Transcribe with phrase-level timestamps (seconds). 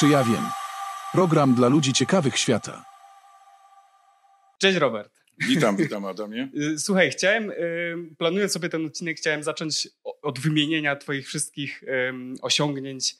[0.00, 0.50] Czy ja wiem?
[1.12, 2.84] Program dla ludzi ciekawych świata.
[4.58, 5.12] Cześć Robert.
[5.38, 6.48] Witam, witam Adamie.
[6.74, 9.88] Y, Słuchaj, chciałem, y, planując sobie ten odcinek, chciałem zacząć
[10.22, 11.84] od wymienienia Twoich wszystkich
[12.42, 13.16] osiągnięć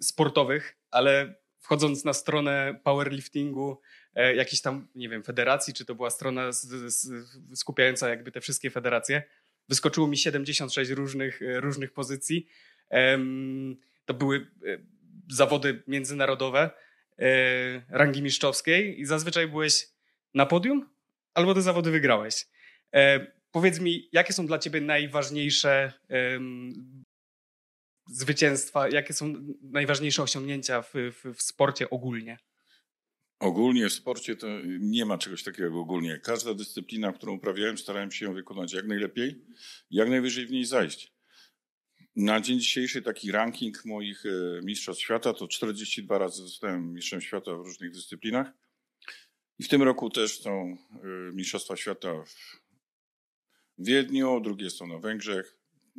[0.00, 3.80] sportowych, ale wchodząc na stronę powerliftingu,
[4.14, 7.10] e, jakiejś tam, nie wiem, federacji, czy to była strona z, z,
[7.58, 9.22] skupiająca jakby te wszystkie federacje,
[9.68, 12.48] wyskoczyło mi 76 różnych, e, różnych pozycji.
[14.04, 14.78] To były e,
[15.30, 16.70] zawody międzynarodowe
[17.18, 17.26] e,
[17.88, 19.88] rangi mistrzowskiej i zazwyczaj byłeś
[20.34, 20.88] na podium
[21.34, 22.46] albo te zawody wygrałeś.
[22.94, 25.92] E, powiedz mi, jakie są dla ciebie najważniejsze
[28.08, 32.38] zwycięstwa, jakie są najważniejsze osiągnięcia w, w, w sporcie ogólnie?
[33.38, 34.46] Ogólnie w sporcie to
[34.80, 36.18] nie ma czegoś takiego ogólnie.
[36.18, 39.44] Każda dyscyplina, którą uprawiałem, starałem się ją wykonać jak najlepiej,
[39.90, 41.12] jak najwyżej w niej zajść.
[42.18, 44.30] Na dzień dzisiejszy taki ranking moich e,
[44.64, 48.52] mistrzostw świata to 42 razy zostałem mistrzem świata w różnych dyscyplinach.
[49.58, 52.60] I w tym roku też są e, mistrzostwa świata w
[53.78, 55.56] Wiedniu, drugie są na Węgrzech,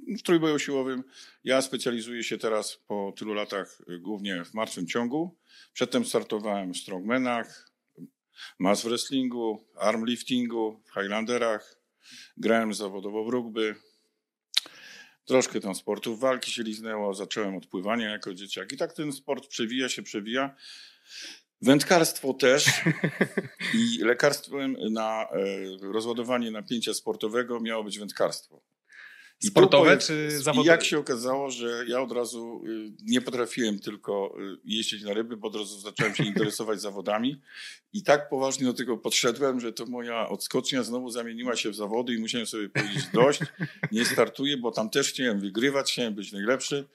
[0.08, 1.04] w trójboju siłowym.
[1.44, 5.38] Ja specjalizuję się teraz po tylu latach e, głównie w martwym ciągu.
[5.74, 7.72] Przedtem startowałem w strongmanach,
[8.60, 11.82] mass wrestlingu, armliftingu, w highlanderach.
[12.38, 13.76] Grałem zawodowo w rugby.
[15.30, 17.14] Troszkę tam sportów walki się liznęło.
[17.14, 18.72] Zacząłem od pływania jako dzieciak.
[18.72, 20.56] I tak ten sport przewija się, przewija.
[21.62, 22.66] Wędkarstwo też.
[23.80, 28.62] I lekarstwem na e, rozładowanie napięcia sportowego miało być wędkarstwo.
[29.48, 30.72] Sportowe czy I zawodowe?
[30.72, 35.38] jak się okazało, że ja od razu y, nie potrafiłem tylko y, jeździć na ryby,
[35.38, 37.42] bo od razu zacząłem się interesować zawodami.
[37.94, 42.14] I tak poważnie do tego podszedłem, że to moja odskocznia znowu zamieniła się w zawody
[42.14, 43.40] i musiałem sobie powiedzieć dość,
[43.92, 46.88] nie startuję, bo tam też chciałem wygrywać, chciałem być najlepszy.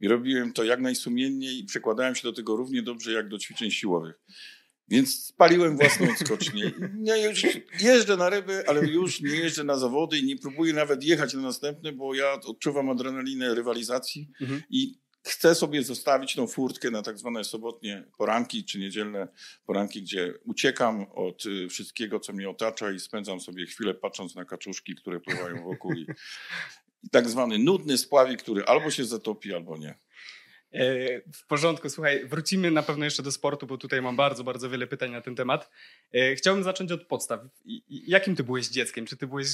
[0.00, 3.70] I robiłem to jak najsumienniej i przekładałem się do tego równie dobrze jak do ćwiczeń
[3.70, 4.20] siłowych.
[4.88, 6.72] Więc spaliłem własną odskocznię.
[7.02, 7.46] Ja już
[7.80, 11.40] jeżdżę na ryby, ale już nie jeżdżę na zawody i nie próbuję nawet jechać na
[11.40, 14.62] następne, bo ja odczuwam adrenalinę rywalizacji Mhm.
[14.70, 19.28] i chcę sobie zostawić tą furtkę na tak zwane sobotnie poranki czy niedzielne
[19.66, 24.44] poranki, gdzie uciekam od y, wszystkiego, co mnie otacza i spędzam sobie chwilę patrząc na
[24.44, 26.06] kaczuszki, które pływają wokół i,
[27.02, 29.94] i tak zwany nudny spławik, który albo się zatopi, albo nie.
[30.72, 34.70] E, W porządku, słuchaj, wrócimy na pewno jeszcze do sportu, bo tutaj mam bardzo, bardzo
[34.70, 35.70] wiele pytań na ten temat.
[36.12, 37.40] E, Chciałbym zacząć od podstaw.
[37.88, 39.06] Jakim ty byłeś dzieckiem?
[39.06, 39.48] Czy ty byłeś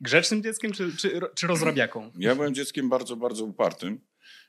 [0.00, 2.10] grzecznym dzieckiem, czy, czy, czy rozrabiaką?
[2.18, 4.00] Ja byłem dzieckiem bardzo, bardzo upartym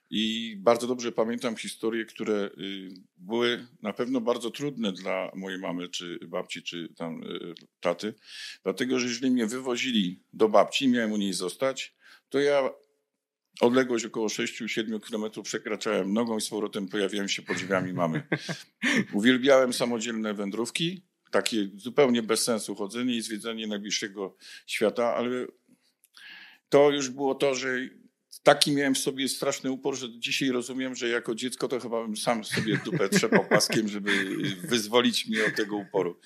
[0.09, 5.89] i bardzo dobrze pamiętam historie, które y, były na pewno bardzo trudne dla mojej mamy,
[5.89, 8.13] czy babci, czy tam y, taty,
[8.63, 11.95] dlatego że jeżeli mnie wywozili do babci, miałem u niej zostać,
[12.29, 12.69] to ja
[13.61, 18.27] odległość około 6-7 kilometrów przekraczałem nogą i z powrotem pojawiałem się pod drzwiami mamy.
[19.13, 24.37] Uwielbiałem samodzielne wędrówki, takie zupełnie bez sensu chodzenie i zwiedzanie najbliższego
[24.67, 25.47] świata, ale
[26.69, 27.89] to już było to, że
[28.43, 32.17] taki miałem w sobie straszny upor, że dzisiaj rozumiem, że jako dziecko to chyba bym
[32.17, 34.11] sam sobie dupę trzepał paskiem, żeby
[34.63, 36.19] wyzwolić mnie od tego uporu.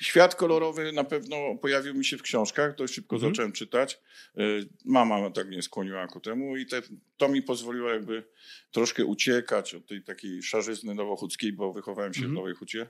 [0.00, 3.32] Świat kolorowy na pewno pojawił mi się w książkach, dość szybko Mhm.
[3.32, 4.00] zacząłem czytać.
[4.38, 6.82] Y, Mama tak mnie skłoniła ku temu i te,
[7.16, 8.24] to mi pozwoliło jakby
[8.72, 12.32] troszkę uciekać od tej takiej szarzyzny nowochódzkiej, bo wychowałem się Mhm.
[12.34, 12.86] w Nowej Hucie.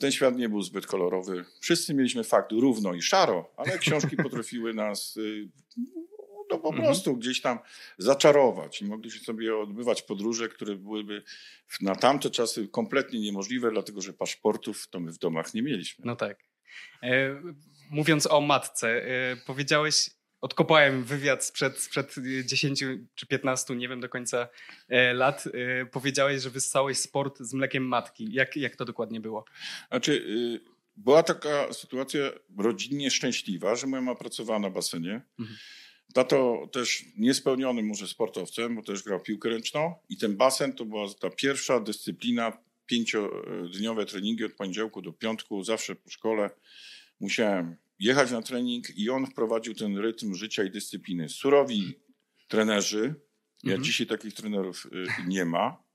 [0.00, 1.44] Ten świat nie był zbyt kolorowy.
[1.60, 5.48] Wszyscy mieliśmy fakt równo i szaro, ale książki potrafiły nas y,
[6.50, 6.84] no po Mhm.
[6.86, 7.58] prostu gdzieś tam
[7.98, 11.22] zaczarować i mogliśmy sobie odbywać podróże, które byłyby
[11.80, 16.04] na tamte czasy kompletnie niemożliwe, dlatego że paszportów to my w domach nie mieliśmy.
[16.06, 16.38] No tak.
[17.02, 17.42] E,
[17.90, 22.14] mówiąc o matce, e, powiedziałeś, odkopałem wywiad sprzed, sprzed
[22.44, 22.84] 10
[23.14, 24.48] czy 15, nie wiem do końca
[24.88, 25.44] e, lat.
[25.92, 28.32] Powiedziałeś, że wyssałeś sport z mlekiem matki.
[28.32, 29.44] Jak, jak to dokładnie było?
[29.90, 30.26] Znaczy,
[30.96, 32.20] była taka sytuacja
[32.58, 35.20] rodzinnie szczęśliwa, że moja mama pracowała na basenie.
[35.38, 35.58] Mhm.
[36.14, 41.06] Tato też niespełnionym może sportowcem, bo też grał piłkę ręczną i ten basen to była
[41.20, 46.50] ta pierwsza dyscyplina, pięciodniowe treningi od poniedziałku do piątku, zawsze po szkole
[47.20, 51.28] musiałem jechać na trening i on wprowadził ten rytm życia i dyscypliny.
[51.28, 51.94] Surowi
[52.48, 53.14] trenerzy,
[53.64, 53.84] ja Mhm.
[53.84, 55.85] dzisiaj takich trenerów y, nie ma,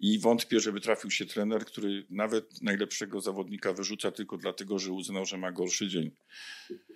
[0.00, 5.26] i wątpię, żeby trafił się trener, który nawet najlepszego zawodnika wyrzuca tylko dlatego, że uznał,
[5.26, 6.10] że ma gorszy dzień.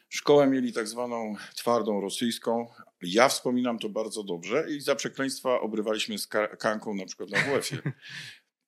[0.09, 2.67] Szkołę mieli tak zwaną twardą rosyjską.
[3.03, 7.39] Ja wspominam to bardzo dobrze i za przekleństwa obrywaliśmy z ka- kanką na przykład na
[7.39, 7.83] WF-ie.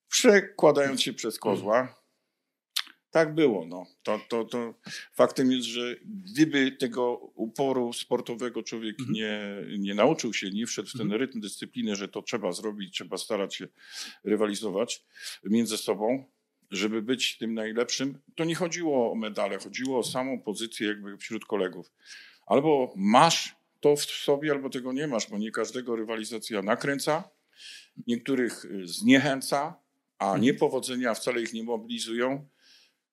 [0.09, 2.06] Przekładając się przez kozła.
[3.17, 3.65] Tak było.
[3.65, 3.85] No.
[4.03, 4.73] To, to, to
[5.13, 9.13] faktem jest, że gdyby tego uporu sportowego człowiek Mhm.
[9.13, 9.39] nie,
[9.79, 11.21] nie nauczył się, nie wszedł w ten Mhm.
[11.21, 13.67] rytm dyscypliny, że to trzeba zrobić, trzeba starać się
[14.23, 15.03] rywalizować
[15.43, 16.25] między sobą,
[16.71, 21.45] żeby być tym najlepszym, to nie chodziło o medale, chodziło o samą pozycję jakby wśród
[21.45, 21.91] kolegów.
[22.45, 27.23] Albo masz to w sobie, albo tego nie masz, bo nie każdego rywalizacja nakręca,
[28.07, 29.75] niektórych y, zniechęca,
[30.19, 32.47] a niepowodzenia wcale ich nie mobilizują.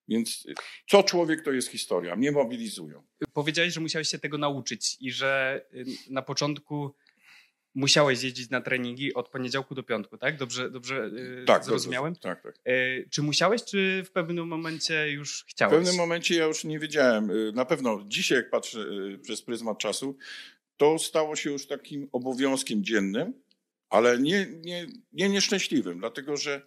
[0.07, 0.53] Więc y,
[0.89, 3.03] co człowiek to jest historia, mnie mobilizują.
[3.33, 6.95] Powiedziałeś, że musiałeś się tego nauczyć i że y, na początku
[7.75, 10.37] musiałeś jeździć na treningi od poniedziałku do piątku, tak?
[10.37, 11.05] Dobrze, dobrze
[11.41, 12.13] y, Tak, zrozumiałem?
[12.13, 12.55] dobrze, Tak, tak.
[13.11, 15.75] Czy musiałeś, czy w pewnym momencie już W chciałeś?
[15.75, 17.31] pewnym momencie ja już nie wiedziałem.
[17.53, 18.85] Na pewno dzisiaj, jak patrzę
[19.21, 20.17] przez pryzmat czasu,
[20.77, 23.33] to stało się już takim obowiązkiem dziennym,
[23.89, 26.61] ale nie, nie, nie nieszczęśliwym, dlatego że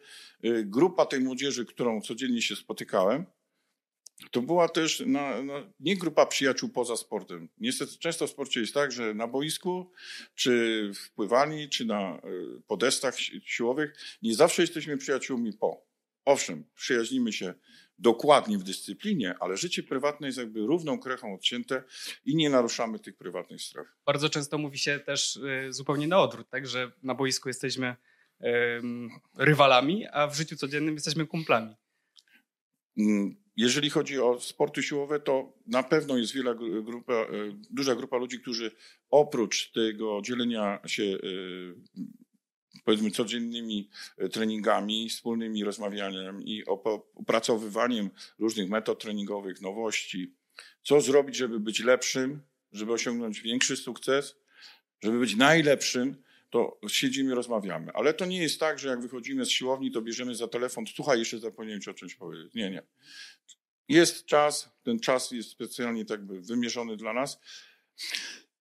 [0.44, 3.26] y, grupa tej młodzieży, którą codziennie się spotykałem,
[4.30, 7.48] to była też na, na, nie grupa przyjaciół poza sportem.
[7.58, 9.92] Niestety często w sporcie jest tak, że na boisku,
[10.34, 12.16] czy w pływalni, czy na
[12.58, 15.86] y, podestach si- siłowych nie zawsze jesteśmy przyjaciółmi po.
[16.24, 17.54] Owszem, przyjaźnimy się
[17.98, 21.82] dokładnie w dyscyplinie, ale życie prywatne jest jakby równą krechą odcięte
[22.24, 23.86] i nie naruszamy tych prywatnych stref.
[24.06, 26.66] Bardzo często mówi się też y, zupełnie na odwrót, tak?
[26.66, 27.96] Że na boisku jesteśmy
[29.36, 31.74] rywalami, a w życiu codziennym jesteśmy kumplami.
[32.98, 37.26] Mm, Jeżeli chodzi o sporty siłowe, to na pewno jest wiele gru- grupa, e,
[37.70, 38.70] duża grupa ludzi, którzy
[39.10, 41.18] oprócz tego dzielenia się e,
[42.84, 46.64] powiedzmy codziennymi e, treningami, wspólnymi rozmawianiem i
[47.14, 50.34] opracowywaniem różnych metod treningowych, nowości,
[50.82, 52.42] co zrobić, żeby być lepszym,
[52.72, 54.36] żeby osiągnąć większy sukces,
[55.00, 57.92] żeby być najlepszym, to siedzimy rozmawiamy.
[57.92, 61.18] Ale to nie jest tak, że jak wychodzimy z siłowni, to bierzemy za telefon, słuchaj,
[61.18, 62.54] jeszcze zapomniałem ci o czymś powiedzieć.
[62.54, 62.82] Nie, nie.
[63.88, 67.38] Jest czas, ten czas jest specjalnie tak by wymierzony dla nas.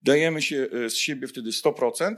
[0.01, 2.15] Dajemy się e, z siebie wtedy 100%,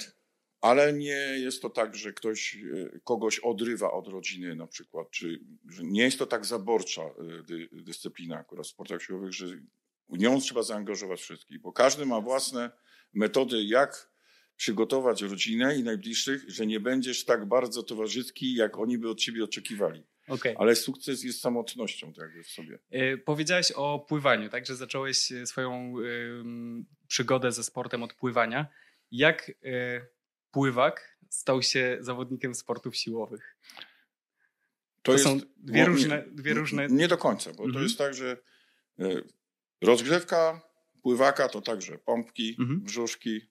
[0.61, 5.39] ale nie jest to tak, że ktoś e, kogoś odrywa od rodziny na przykład, czy
[5.83, 9.45] nie jest to tak zaborcza e, dy, dyscyplina akurat w sportach siłowych, że
[10.09, 12.71] nią trzeba zaangażować wszystkich, bo każdy ma własne
[13.13, 14.09] metody, jak
[14.56, 19.44] przygotować rodzinę i najbliższych, że nie będziesz tak bardzo towarzyski, jak oni by od ciebie
[19.44, 20.03] oczekiwali.
[20.27, 20.56] Okej.
[20.57, 22.79] Ale sukces jest samotnością tak jakby w sobie.
[22.94, 24.65] Y, Powiedziałeś o pływaniu, tak?
[24.65, 28.67] Że zacząłeś swoją ym, przygodę ze sportem od pływania.
[29.11, 29.53] Jak y,
[30.51, 33.57] pływak stał się zawodnikiem sportów siłowych?
[35.01, 37.84] To są dwie różne- dwie różne- Nie do końca, bo to Mhm.
[37.84, 38.38] jest tak, że
[39.00, 39.04] e,
[39.81, 40.62] rozgrzewka
[41.01, 42.81] pływaka to także pompki, Mhm.
[42.81, 43.42] brzuszki,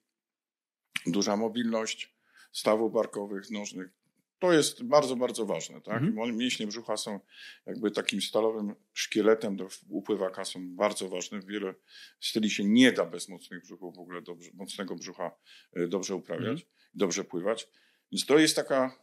[1.06, 2.16] duża mobilność
[2.52, 3.88] stawów barkowych, nożnych.
[4.38, 5.80] To jest bardzo, bardzo ważne.
[5.80, 6.02] Tak?
[6.02, 6.36] Mhm.
[6.36, 7.20] Mięśnie brzucha są
[7.66, 11.40] jakby takim stalowym szkieletem do, u pływaka, są bardzo ważne.
[11.40, 11.74] Wiele
[12.20, 15.30] styli się nie da bez mocnych brzuchów w ogóle dobrze, mocnego brzucha
[15.72, 16.68] e, dobrze uprawiać, Mhm.
[16.94, 17.68] dobrze pływać.
[18.12, 18.98] Więc to jest taka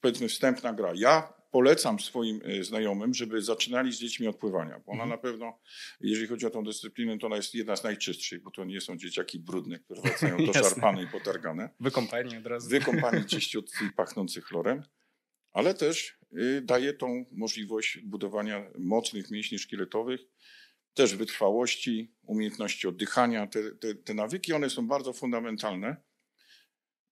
[0.00, 0.92] powiedzmy wstępna gra.
[0.94, 5.10] Ja polecam swoim e, znajomym, żeby zaczynali z dziećmi od pływania, bo ona Mhm.
[5.10, 5.58] na pewno,
[6.00, 8.96] jeżeli chodzi o tą dyscyplinę, to ona jest jedna z najczystszych, bo to nie są
[8.96, 12.68] dzieciaki brudne, które wracają doszarpane i potargane, Wykąpani od razu.
[12.70, 14.82] wykąpani czyściutcy i pachnący chlorem,
[15.52, 20.20] ale też y, daje tą możliwość budowania mocnych mięśni szkieletowych,
[20.94, 23.46] też wytrwałości, umiejętności oddychania.
[23.46, 25.96] Te, te, te nawyki, one są bardzo fundamentalne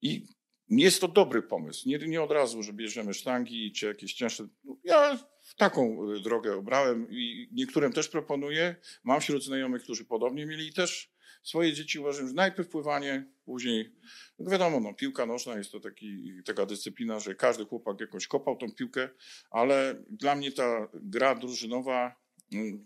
[0.02, 0.26] i
[0.68, 1.88] jest to dobry pomysł.
[1.88, 4.48] Nie, nie od razu, że bierzemy sztangi czy jakieś cięższe.
[4.84, 5.18] Ja
[5.56, 8.76] taką y, drogę obrałem i niektórym też proponuję.
[9.04, 13.92] Mam wśród znajomych, którzy podobnie mieli też swoje dzieci uważam, że najpierw pływanie, później,
[14.38, 18.56] no wiadomo, no, piłka nożna jest to taki, taka dyscyplina, że każdy chłopak jakoś kopał
[18.56, 19.08] tą piłkę,
[19.50, 22.16] ale dla mnie ta gra drużynowa
[22.52, 22.84] mm,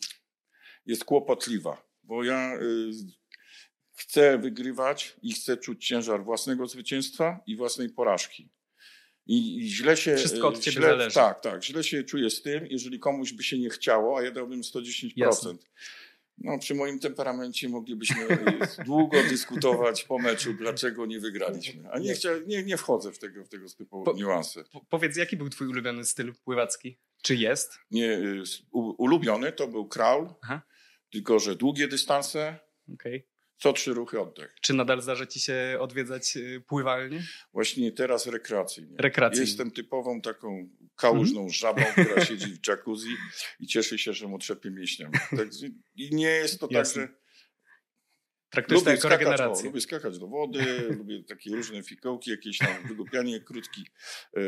[0.87, 2.91] jest kłopotliwa, bo ja y,
[3.99, 8.49] chcę wygrywać i chcę czuć ciężar własnego zwycięstwa i własnej porażki.
[9.27, 10.17] I, i źle się.
[10.17, 11.15] Wszystko od y, ciebie źle, zależy.
[11.15, 11.65] Tak, tak.
[11.65, 15.13] Źle się czuję z tym, jeżeli komuś by się nie chciało, a ja dałbym 110%.
[15.17, 15.55] Jasne.
[16.39, 18.39] No, przy moim temperamencie moglibyśmy y,
[18.85, 21.91] długo dyskutować po meczu, dlaczego nie wygraliśmy.
[21.91, 24.65] A nie, chcia, nie, nie wchodzę w tego, w tego typu Po- niuanse.
[24.65, 26.99] Po- Powiedz, jaki był twój ulubiony styl pływacki?
[27.23, 27.79] Czy jest?
[27.91, 30.63] Nie, y, u, ulubiony to był kraul, Aha.
[31.11, 32.59] tylko że długie dystanse,
[32.95, 33.27] Okej.
[33.59, 34.55] Co trzy ruchy oddech.
[34.61, 37.23] Czy nadal zdarza ci się odwiedzać y, pływalnię?
[37.53, 38.97] Właśnie teraz rekreacyjnie.
[38.99, 39.47] Rekreacyjnie.
[39.47, 43.17] Jestem typową taką kałużną żabą, która siedzi w jacuzzi
[43.61, 45.13] i cieszy się, że mu trzepie mięśniami.
[45.13, 45.49] Tak,
[45.97, 47.03] I nie jest to Jasne.
[47.03, 47.19] tak, że
[48.51, 52.59] Traktujesz to lubię jako skakać, o, lubię skakać do wody, lubię takie różne fikołki, jakieś
[52.59, 53.85] tam wygłupianie, krótki.
[54.37, 54.41] e,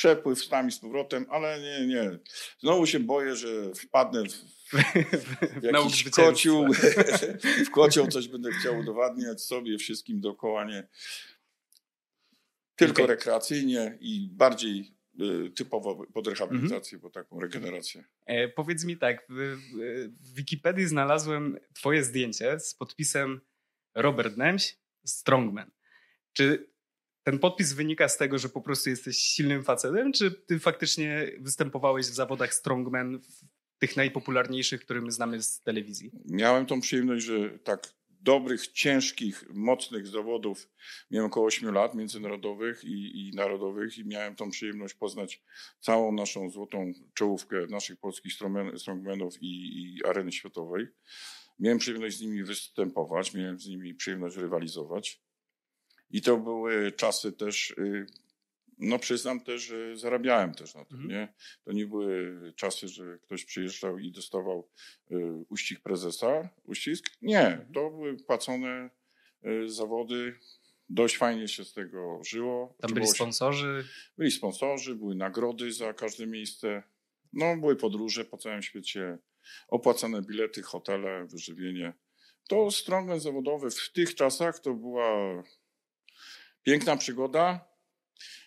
[0.00, 2.18] przepływ z nami z powrotem, ale nie, nie.
[2.58, 6.22] Znowu się boję, że wpadnę w, w jakiś zwycięstwa.
[6.22, 6.66] kocioł,
[7.66, 10.88] w kocioł coś będę chciał udowadniać sobie, wszystkim dookoła, nie.
[12.76, 13.06] Tylko Okej.
[13.06, 17.00] rekreacyjnie i bardziej y, typowo pod rehabilitację, Mhm.
[17.02, 18.04] bo taką regenerację.
[18.26, 19.78] E, powiedz mi tak, w, w,
[20.20, 23.40] w Wikipedii znalazłem twoje zdjęcie z podpisem
[23.94, 25.70] Robert Nemś, Strongman.
[26.32, 26.69] Czy
[27.30, 32.06] ten podpis wynika z tego, że po prostu jesteś silnym facetem, czy ty faktycznie występowałeś
[32.06, 33.44] w zawodach Strongman, w
[33.78, 36.10] tych najpopularniejszych, które my znamy z telewizji?
[36.24, 40.68] Miałem tą przyjemność, że tak dobrych, ciężkich, mocnych zawodów
[41.10, 45.42] miałem około 8 lat międzynarodowych i, i narodowych i miałem tą przyjemność poznać
[45.80, 49.46] całą naszą złotą czołówkę naszych polskich strongman- strongmanów i,
[49.82, 50.86] i areny światowej.
[51.58, 55.29] Miałem przyjemność z nimi występować, miałem z nimi przyjemność rywalizować.
[56.10, 58.06] I to były czasy też, y,
[58.78, 61.10] no przyznam też, że zarabiałem też na tym, Mhm.
[61.10, 61.34] nie?
[61.64, 64.68] To nie były czasy, że ktoś przyjeżdżał i dostawał
[65.10, 65.14] y,
[65.48, 67.10] uścisk prezesa, uścisk.
[67.22, 68.90] Nie, to były płacone
[69.46, 70.38] y, zawody.
[70.92, 72.74] Dość fajnie się z tego żyło.
[72.80, 73.84] Tam byli sponsorzy.
[74.18, 76.82] byli sponsorzy, były nagrody za każde miejsce.
[77.32, 79.18] No, były podróże po całym świecie,
[79.68, 81.92] opłacane bilety, hotele, wyżywienie.
[82.48, 85.42] To strongman zawodowy w tych czasach to była
[86.62, 87.70] piękna przygoda.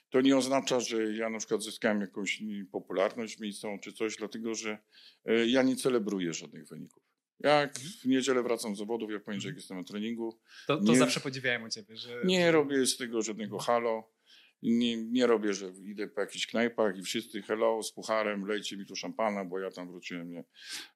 [0.10, 4.78] To nie oznacza, że ja na przykład zyskałem jakąś popularność miejscową czy coś, dlatego że
[5.26, 7.04] e, ja nie celebruję żadnych wyników.
[7.40, 10.98] Jak w niedzielę wracam z zawodów, ja w poniedziałek jestem na treningu, To, to Nie.
[10.98, 12.22] zawsze podziwiałem u ciebie, że...
[12.26, 14.14] nie robię z tego żadnego halo.
[14.62, 18.86] Nie, nie robię, że idę po jakichś knajpach i wszyscy hello z pucharem, lejcie mi
[18.86, 20.32] tu szampana, bo ja tam wróciłem.
[20.32, 20.44] Nie.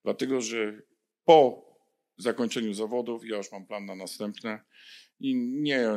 [0.04, 0.82] Dlatego, że
[1.26, 1.68] po
[2.18, 4.64] zakończeniu zawodów ja już mam plan na następne
[5.20, 5.90] i nie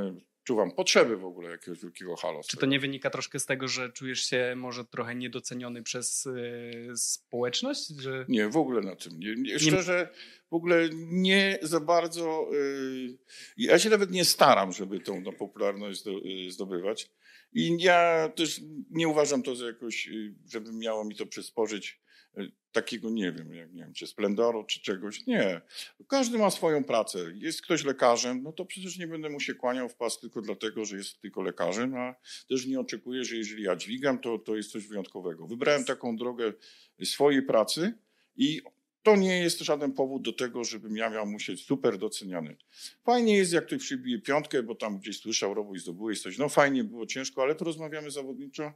[0.51, 2.41] czuwam potrzeby w ogóle jakiegoś wielkiego halo.
[2.49, 6.93] Czy to nie wynika troszkę z tego, że czujesz się może trochę niedoceniony przez y,
[6.97, 7.89] społeczność?
[7.89, 8.25] Że...
[8.29, 9.19] Nie, w ogóle na tym.
[9.19, 10.09] Nie, nie, szczerze,
[10.51, 12.49] w ogóle nie za bardzo.
[12.53, 13.19] Yy,
[13.57, 17.11] ja się nawet nie staram, żeby tą no, popularność yy, zdobywać.
[17.53, 22.10] I ja też nie uważam to za jakoś, yy, żeby miało mi to przysporzyć yy,
[22.73, 25.27] takiego, nie wiem, jak, nie wiem, czy splendoru, czy czegoś.
[25.27, 25.61] Nie.
[26.09, 27.19] Każdy ma swoją pracę.
[27.35, 30.85] Jest ktoś lekarzem, no to przecież nie będę mu się kłaniał w pas tylko dlatego,
[30.85, 32.15] że jest tylko lekarzem, a
[32.49, 35.47] też nie oczekuję, że jeżeli ja dźwigam, to, to jest coś wyjątkowego.
[35.47, 36.53] Wybrałem taką drogę
[37.05, 37.99] swojej pracy
[38.37, 38.63] i
[39.03, 42.57] to nie jest żaden powód do tego, żebym ja miał musieć super doceniany.
[43.05, 46.39] Fajnie jest, jak ktoś przybije piątkę, bo tam gdzieś słyszał, Robuś, zdobyłeś coś.
[46.39, 48.73] No fajnie, było ciężko, ale to rozmawiamy zawodniczo.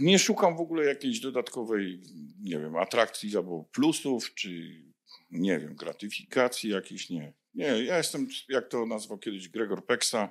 [0.00, 2.02] Nie szukam w ogóle jakiejś dodatkowej,
[2.40, 4.82] nie wiem, atrakcji albo plusów, czy
[5.30, 7.32] nie wiem, gratyfikacji jakiejś, nie.
[7.54, 10.30] Nie, ja jestem, jak to nazwał kiedyś Gregor Peksa,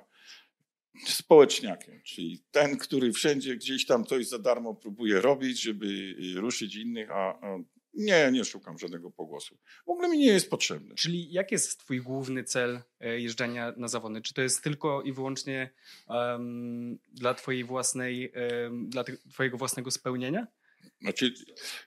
[1.06, 6.76] społeczniakiem, czyli ten, który wszędzie gdzieś tam coś za darmo próbuje robić, żeby y, ruszyć
[6.76, 7.58] innych, a, a
[7.96, 9.58] nie, nie szukam żadnego pogłosu.
[9.86, 10.94] W ogóle mi nie jest potrzebny.
[10.94, 14.22] Czyli jaki jest twój główny cel e, jeżdżenia na zawody?
[14.22, 15.70] Czy to jest tylko i wyłącznie
[16.08, 20.46] em, dla twojej własnej, em, dla twojego własnego spełnienia?
[21.00, 21.34] Znaczy,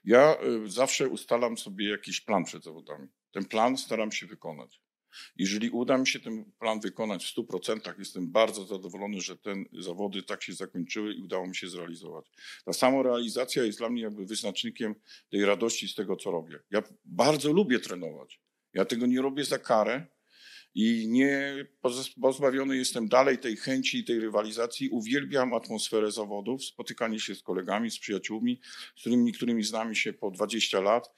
[0.04, 3.08] ja y, zawsze ustalam sobie jakiś plan przed zawodami.
[3.32, 4.80] Ten plan staram się wykonać.
[5.36, 10.22] Jeżeli uda mi się ten plan wykonać w 100%, jestem bardzo zadowolony, że te zawody
[10.22, 12.26] tak się zakończyły i udało mi się zrealizować.
[12.64, 14.94] Ta samorealizacja jest dla mnie jakby wyznacznikiem
[15.30, 16.58] tej radości z tego, co robię.
[16.70, 18.40] Ja bardzo lubię trenować.
[18.74, 20.06] Ja tego nie robię za karę
[20.74, 24.88] i nie poz- pozbawiony jestem dalej tej chęci i tej rywalizacji.
[24.88, 28.60] Uwielbiam atmosferę zawodów, spotykanie się z kolegami, z przyjaciółmi,
[28.96, 31.10] z którymi niektórymi znamy się po 20 lat,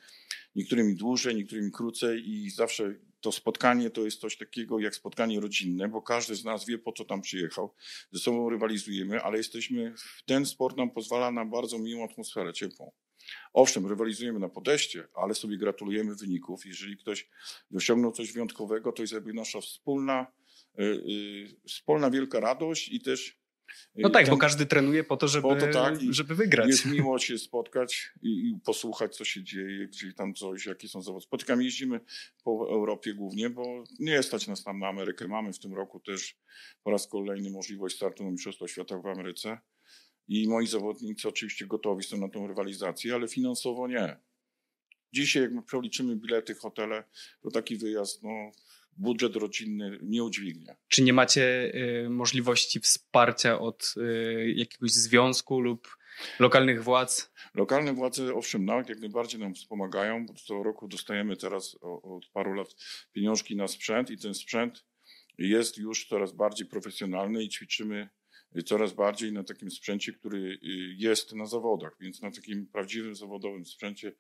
[0.54, 5.88] niektórymi dłużej, niektórymi krócej i zawsze to spotkanie to jest coś takiego jak spotkanie rodzinne,
[5.88, 7.74] bo każdy z nas wie, po co tam przyjechał.
[8.12, 9.94] Ze sobą rywalizujemy, ale jesteśmy,
[10.26, 12.92] ten sport nam pozwala na bardzo miłą atmosferę, ciepłą.
[13.52, 16.66] Owszem, rywalizujemy na podejście, ale sobie gratulujemy wyników.
[16.66, 17.28] Jeżeli ktoś
[17.76, 20.26] osiągnął coś wyjątkowego, to jest jakby nasza wspólna,
[20.78, 23.41] y, y, wspólna wielka radość i też.
[23.96, 26.68] No tak, ten- bo każdy trenuje po to, żeby, Po to tak żeby wygrać.
[26.68, 31.02] jest miło się spotkać i, i posłuchać, co się dzieje, gdzie tam coś, jakie są
[31.02, 31.24] zawody.
[31.24, 32.00] Spotykamy, jeździmy
[32.44, 35.28] po Europie głównie, bo nie stać nas tam na Amerykę.
[35.28, 36.36] Mamy w tym roku też
[36.82, 39.58] po raz kolejny możliwość startu na Mistrzostwa Świata w Ameryce.
[40.28, 44.16] I moi zawodnicy oczywiście gotowi są na tą rywalizację, ale finansowo nie.
[45.12, 47.04] Dzisiaj, jak my przeliczymy bilety, hotele,
[47.42, 48.52] to taki wyjazd, no,
[48.96, 50.76] budżet rodzinny nie udźwignie.
[50.88, 51.72] Czy nie macie
[52.04, 55.96] y, możliwości wsparcia od y, jakiegoś związku lub
[56.38, 57.32] lokalnych władz?
[57.54, 62.52] Lokalne władze, owszem, nawet jak najbardziej nam wspomagają, co roku dostajemy teraz o- od paru
[62.54, 62.68] lat
[63.12, 64.84] pieniążki na sprzęt i ten sprzęt
[65.38, 68.08] jest już coraz bardziej profesjonalny i ćwiczymy
[68.64, 70.58] coraz bardziej na takim sprzęcie, który y,
[70.96, 74.12] jest na zawodach, więc na takim prawdziwym zawodowym sprzęcie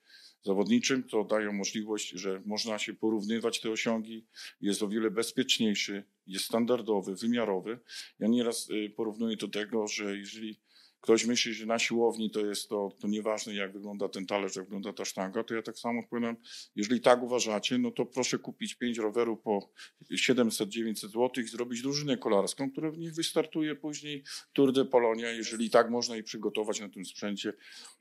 [0.42, 4.26] zawodniczym to dają możliwość, że można się porównywać te osiągi,
[4.60, 7.78] jest o wiele bezpieczniejszy, jest standardowy, wymiarowy.
[8.18, 10.60] Ja nieraz y, porównuję do tego, że jeżeli
[11.02, 14.64] ktoś myśli, że na siłowni to jest to, to nieważne, jak wygląda ten talerz, jak
[14.64, 16.36] wygląda ta sztanga, to ja tak samo powiem,
[16.76, 19.70] jeżeli tak uważacie, no to proszę kupić pięć rowerów po
[20.12, 25.70] 700-900 zł i zrobić drużynę kolarską, która w nich wystartuje później Tour de Polonia, jeżeli
[25.70, 27.52] tak można i przygotować na tym sprzęcie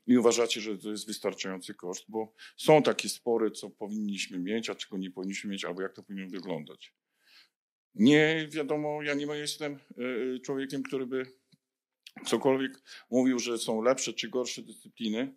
[0.06, 4.74] i uważacie, że to jest wystarczający koszt, bo są takie spory, co powinniśmy mieć, a
[4.74, 6.94] czego nie powinniśmy mieć, albo jak to powinno wyglądać.
[7.94, 9.78] Nie wiadomo, ja nie jestem
[10.36, 11.41] y, człowiekiem, który by
[12.26, 15.34] cokolwiek mówił, że są lepsze czy gorsze dyscypliny.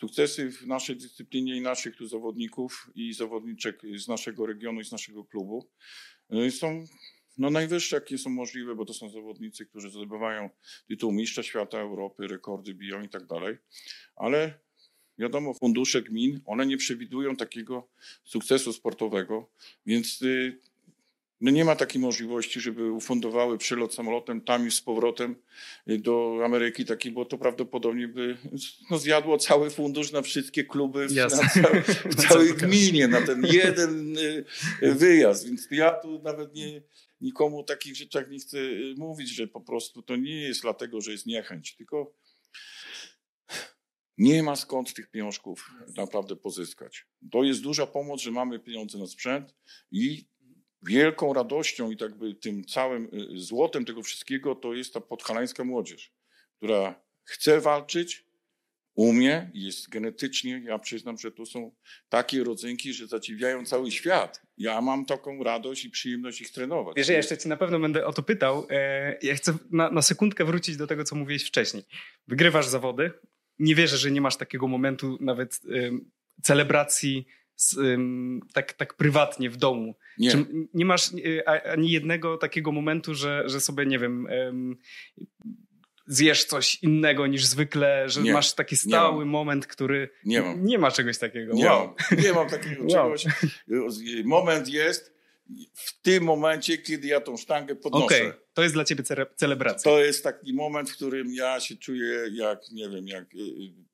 [0.00, 4.92] Sukcesy w naszej dyscyplinie i naszych tu zawodników i zawodniczek z naszego regionu i z
[4.92, 5.70] naszego klubu
[6.32, 6.86] y, są
[7.38, 10.50] no, najwyższe, jakie są możliwe, bo to są zawodnicy, którzy zdobywają
[10.88, 13.56] tytuł mistrza świata, Europy, rekordy biją i tak dalej.
[14.16, 14.58] Ale
[15.18, 17.88] wiadomo, fundusze gmin, one nie przewidują takiego
[18.24, 19.50] sukcesu sportowego,
[19.86, 20.60] więc y,
[21.40, 25.36] no nie ma takiej możliwości, żeby ufundowały przylot samolotem tam i z powrotem
[25.86, 28.36] do Ameryki taki, bo to prawdopodobnie by
[28.90, 31.28] no, zjadło cały fundusz na wszystkie kluby w, na
[31.62, 34.44] całej, w całej gminie, na ten jeden y,
[34.94, 35.46] wyjazd.
[35.46, 36.82] Więc ja tu nawet nie,
[37.20, 41.00] nikomu o takich rzeczach nie chcę y, mówić, że po prostu to nie jest dlatego,
[41.00, 42.14] że jest niechęć, tylko
[44.18, 47.06] nie ma skąd tych pieniążków naprawdę pozyskać.
[47.30, 49.54] To jest duża pomoc, że mamy pieniądze na sprzęt
[49.90, 50.30] i
[50.82, 55.64] wielką radością i tak by tym całym y, złotem tego wszystkiego to jest ta podhalańska
[55.64, 56.12] młodzież,
[56.56, 58.24] która chce walczyć,
[58.94, 61.72] umie, jest genetycznie, ja przyznam, że to są
[62.08, 64.42] takie rodzynki, że zadziwiają cały świat.
[64.58, 66.96] Ja mam taką radość i przyjemność ich trenować.
[66.96, 68.66] Wiesz, ja jeszcze ci na pewno będę o to pytał.
[68.70, 71.84] E, ja chcę na, na sekundkę wrócić do tego, co mówiłeś wcześniej.
[72.28, 73.10] Wygrywasz zawody,
[73.58, 75.60] nie wierzę, że nie masz takiego momentu nawet
[76.42, 77.26] celebracji
[78.54, 79.94] tak, tak prywatnie w domu.
[80.18, 80.32] Nie.
[80.74, 84.26] Nie masz y, ani jednego takiego momentu, że, że sobie, nie wiem,
[86.10, 88.32] zjesz coś innego niż zwykle, że nie.
[88.32, 90.08] masz taki stały moment, który...
[90.24, 90.64] Nie mam.
[90.64, 91.54] Nie ma czegoś takiego.
[91.54, 91.94] Nie, wow.
[92.10, 92.20] mam.
[92.24, 93.24] nie mam takiego czegoś.
[94.24, 95.14] Moment jest
[95.74, 98.04] w tym momencie, kiedy ja tą sztangę podnoszę.
[98.04, 98.32] Okay.
[98.54, 99.04] To jest dla ciebie
[99.36, 99.92] celebracja.
[99.92, 103.89] To jest taki moment, w którym ja się czuję jak, nie wiem, jak y, y,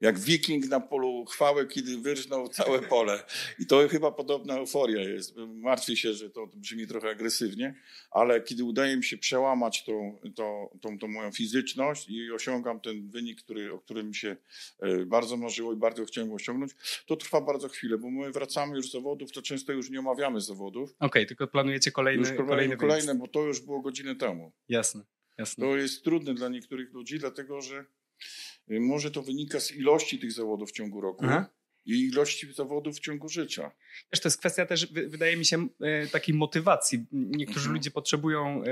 [0.00, 3.24] jak wiking na polu chwały, kiedy wyrżnął całe pole.
[3.58, 5.36] I to chyba podobna euforia jest.
[5.36, 7.74] Martwię się, że to brzmi trochę agresywnie,
[8.10, 13.10] ale kiedy udaje mi się przełamać tą, tą, tą, tą moją fizyczność i osiągam ten
[13.10, 14.36] wynik, który, o którym mi się
[14.80, 16.72] e, bardzo marzyło i bardzo chciałem osiągnąć,
[17.06, 20.40] to trwa bardzo chwilę, bo my wracamy już z zawodów, to często już nie omawiamy
[20.40, 20.90] zawodów.
[20.90, 24.52] Okej, okay, tylko planujecie kolejne Już kolejne, kolejne bo to już było godzinę temu.
[24.68, 25.04] Jasne,
[25.38, 25.66] jasne.
[25.66, 27.84] To jest trudne dla niektórych ludzi, dlatego że
[28.68, 31.50] może to wynika z ilości tych zawodów w ciągu roku Aha.
[31.86, 33.70] i ilości zawodów w ciągu życia.
[34.12, 37.04] Wiesz, to jest kwestia też, wydaje mi się, e, takiej motywacji.
[37.12, 37.74] Niektórzy mhm.
[37.74, 38.62] ludzie potrzebują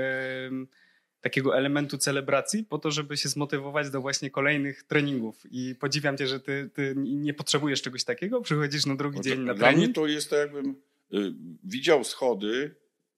[1.25, 5.43] takiego elementu celebracji po to, żeby się zmotywować do właśnie kolejnych treningów.
[5.51, 9.39] I podziwiam cię, że ty, ty nie potrzebujesz czegoś takiego, przychodzisz na drugi no dzień
[9.39, 9.85] na Dla trening.
[9.85, 10.69] mnie to jest tak, jakbym
[11.13, 12.75] y, widział schody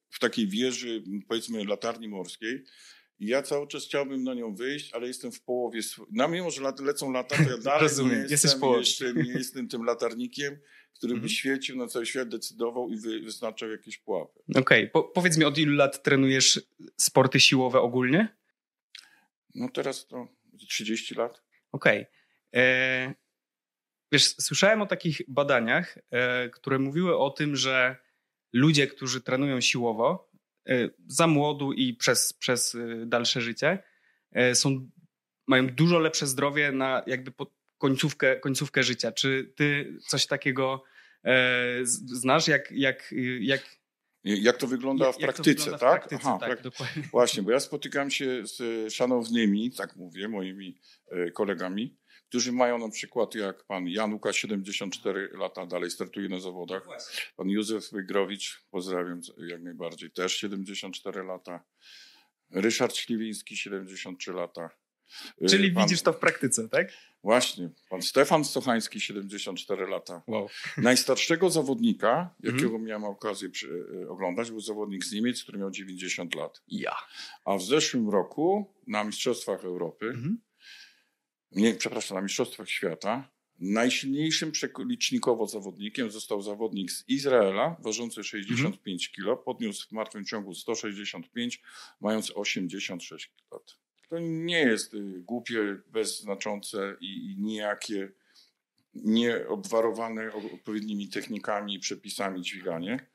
[0.09, 2.63] w takiej wieży, powiedzmy, latarni morskiej
[3.19, 5.79] i ja cały czas chciałbym na nią wyjść, ale jestem w połowie.
[6.11, 8.23] Na mimo, że lecą lata, to ja dalej Rozumiem.
[8.23, 10.59] nie jestem, jeszcze nie jestem tym latarnikiem,
[10.93, 11.29] który by mhm.
[11.29, 14.39] świecił na cały świat, decydował i wy, wyznaczał jakieś pułapy.
[14.49, 14.87] Okej, okay.
[14.87, 16.61] po, powiedz mi, od ilu lat trenujesz
[16.97, 18.37] sporty siłowe ogólnie?
[19.55, 20.27] No teraz to
[20.69, 21.41] 30 lat.
[21.71, 22.01] Okej.
[22.01, 22.61] Okay.
[22.63, 23.13] E,
[24.11, 27.95] wiesz, słyszałem o takich badaniach, e, które mówiły o tym, że
[28.53, 30.26] ludzie, którzy trenują siłowo,
[31.07, 33.83] za młodu i przez, przez e, dalsze życie
[34.31, 34.89] e, są,
[35.47, 37.31] mają dużo lepsze zdrowie na jakby
[37.77, 39.11] końcówkę, końcówkę życia.
[39.11, 40.83] Czy ty coś takiego
[41.95, 43.77] znasz, jak, jak, jak
[44.23, 46.05] jak to wygląda w praktyce, wygląda tak?
[46.05, 47.03] W praktyce, Aha, tak, dokładnie.
[47.11, 50.77] Właśnie, bo ja spotykam się z szanownymi, tak mówię, moimi
[51.33, 51.97] kolegami,
[52.29, 56.87] którzy mają na przykład jak pan Januka, 74 lata, dalej startuje na zawodach.
[57.35, 61.63] Pan Józef Wygrowicz, pozdrawiam jak najbardziej, też 74 lata.
[62.51, 64.69] Ryszard Śliwiński, 73 lata.
[65.49, 66.93] Czyli pan, widzisz to w praktyce, tak?
[67.23, 67.69] Właśnie.
[67.89, 70.21] Pan Stefan Stochański, 74 lata.
[70.27, 70.49] Wow.
[70.77, 72.83] Najstarszego zawodnika, jakiego mm.
[72.83, 76.61] miałem okazję przy, e, oglądać, był zawodnik z Niemiec, który miał 90 lat.
[76.67, 76.95] Ja.
[77.45, 80.46] A w zeszłym roku na Mistrzostwach Europy mm -hmm
[81.51, 83.29] nie, przepraszam, na Mistrzostwach Świata
[83.59, 91.61] Najsilniejszym przelicznikowo zawodnikiem został zawodnik z Izraela, ważący 65 kg, podniósł w martwym ciągu 165,
[92.01, 93.77] mając 86 lat.
[94.09, 98.11] To nie jest y, głupie, bezznaczące i, i nijakie,
[98.93, 103.07] nieobwarowane odpowiednimi technikami i przepisami dźwiganie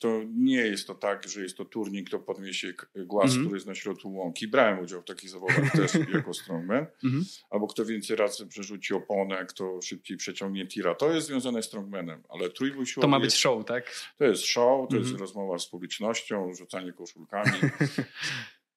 [0.00, 3.40] to nie jest to tak, że jest to turniej, kto podniesie głaz, mm -hmm.
[3.40, 4.48] który jest na środku łąki.
[4.48, 6.86] Brałem udział w takich zawodach też jako strongman.
[7.04, 7.44] Mm -hmm.
[7.50, 10.94] Albo kto więcej razy przerzuci oponę, kto szybciej przeciągnie tira.
[10.94, 13.04] To jest związane z strongmanem, ale trójbój siłowy...
[13.04, 14.12] To ma być jest, show, tak?
[14.18, 14.94] To jest show, to mm -hmm.
[14.94, 15.20] jest mhm.
[15.20, 17.52] rozmowa z publicznością, rzucanie koszulkami.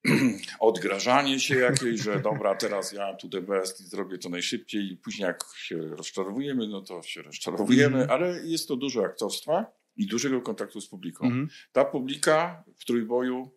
[0.59, 4.97] odgrażanie się jakieś, że dobra, teraz ja tu the best i zrobię to najszybciej i
[4.97, 8.09] później jak się rozczarowujemy, no to się rozczarowujemy, mm.
[8.09, 11.25] ale jest to dużo aktorstwa i dużego kontaktu z publiką.
[11.25, 11.49] Mhm.
[11.71, 13.51] Ta publika w trójboju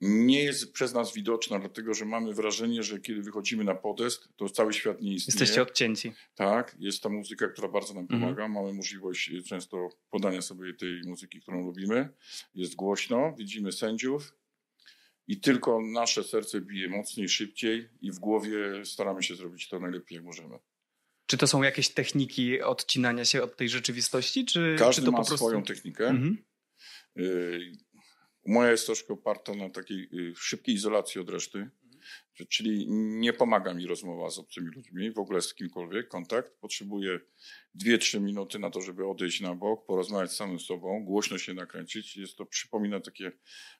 [0.00, 4.48] nie jest przez nas widoczna, dlatego że mamy wrażenie, że kiedy wychodzimy na podest, to
[4.48, 5.34] cały świat nie istnieje.
[5.34, 6.12] Jesteście odcięci.
[6.34, 8.20] Tak, jest ta muzyka, która bardzo nam mhm.
[8.20, 8.48] pomaga.
[8.48, 12.08] Mamy możliwość często podania sobie tej muzyki, którą lubimy.
[12.54, 14.32] Jest głośno, widzimy sędziów
[15.26, 20.16] i tylko nasze serce bije mocniej, szybciej i w głowie staramy się zrobić to najlepiej,
[20.16, 20.58] jak możemy.
[21.26, 24.44] Czy to są jakieś techniki odcinania się od tej rzeczywistości?
[24.44, 25.36] Czy, Każdy czy to ma prostu...
[25.36, 26.06] swoją technikę.
[26.06, 26.38] Mhm.
[27.18, 27.72] Y,
[28.46, 31.70] moja jest troszkę oparta na takiej y, szybkiej izolacji od reszty.
[32.48, 36.52] Czyli nie pomaga mi rozmowa z obcymi ludźmi, w ogóle z kimkolwiek, kontakt.
[36.60, 37.20] Potrzebuję
[37.84, 42.16] 2-3 minuty na to, żeby odejść na bok, porozmawiać z samym sobą, głośno się nakręcić.
[42.16, 43.32] Jest to, przypomina takie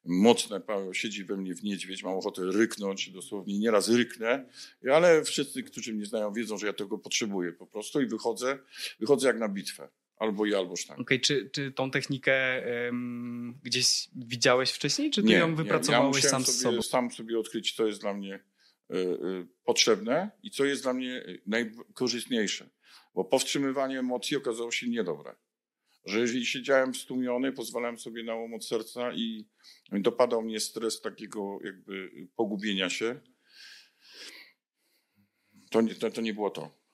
[0.05, 0.61] mocne,
[0.93, 4.49] siedzi we mnie w niedźwiedź, mam ochotę ryknąć, dosłownie nieraz ryknę,
[4.93, 8.59] ale wszyscy, którzy mnie znają, wiedzą, że ja tego potrzebuję po prostu i wychodzę,
[9.01, 9.89] wychodzę jak na bitwę.
[10.17, 11.03] Albo i albo sztanga.
[11.03, 16.17] Okej, okay, czy, czy tą technikę um, gdzieś widziałeś wcześniej, czy ty nie, ją wypracowałeś
[16.17, 16.27] nie.
[16.27, 16.83] Ja sam sobie, z sobą?
[16.83, 21.25] sam sobie odkryć, co jest dla mnie y, y, potrzebne i co jest dla mnie
[21.47, 22.71] najkorzystniejsze.
[23.15, 25.35] Bo powstrzymywanie emocji okazało się niedobre.
[26.07, 29.47] Że jeżeli siedziałem stłumiony, pozwalałem sobie na łomot serca i
[29.93, 33.21] dopadał mnie stres takiego jakby pogubienia się,
[35.71, 36.86] to nie, to, to nie było to.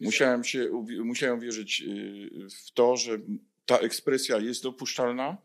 [0.00, 3.18] Musiałem, się, musiałem wierzyć y, w to, że
[3.66, 5.36] ta ekspresja jest dopuszczalna,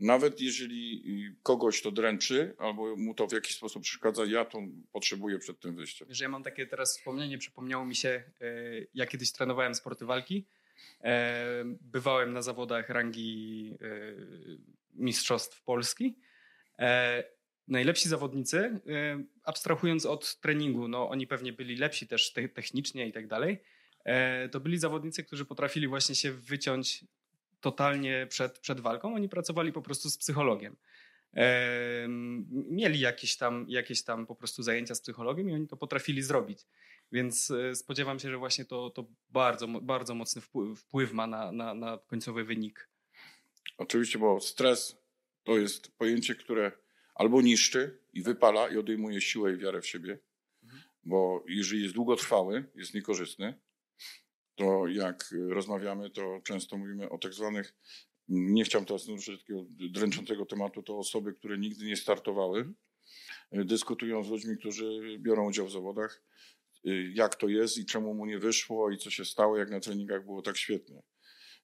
[0.00, 4.58] nawet jeżeli y, kogoś to dręczy albo mu to w jakiś sposób przeszkadza, ja to
[4.92, 6.08] potrzebuję przed tym wyjściem.
[6.10, 10.46] Że ja mam takie teraz wspomnienie, przypomniało mi się, y, ja kiedyś trenowałem sporty walki,
[11.80, 13.74] bywałem na zawodach rangi
[14.94, 16.18] mistrzostw Polski.
[17.68, 18.80] Najlepsi zawodnicy,
[19.44, 23.77] abstrahując od treningu, no oni pewnie byli lepsi też technicznie i tak dalej, E,
[24.52, 27.04] to byli zawodnicy, którzy potrafili właśnie się wyciąć
[27.60, 29.14] totalnie przed, przed walką.
[29.14, 30.76] Oni pracowali po prostu z psychologiem.
[31.36, 32.08] E,
[32.68, 36.66] mieli jakieś tam, jakieś tam po prostu zajęcia z psychologiem i oni to potrafili zrobić.
[37.12, 41.52] Więc e, spodziewam się, że właśnie to, to bardzo, bardzo mocny wpływ, wpływ ma na,
[41.52, 42.88] na, na końcowy wynik.
[43.78, 44.96] Oczywiście, bo stres
[45.44, 46.72] to jest pojęcie, które
[47.14, 50.18] albo niszczy i wypala i odejmuje siłę i wiarę w siebie,
[50.62, 50.82] mhm.
[51.04, 53.54] bo jeżeli jest długotrwały, jest niekorzystny,
[54.58, 57.74] to jak rozmawiamy, to często mówimy o tak zwanych,
[58.28, 62.72] nie chciałem teraz naruszyć takiego dręczącego tematu, to osoby, które nigdy nie startowały,
[63.52, 66.22] dyskutują z ludźmi, którzy biorą udział w zawodach,
[67.14, 70.24] jak to jest i czemu mu nie wyszło i co się stało, jak na treningach
[70.24, 71.02] było tak świetnie.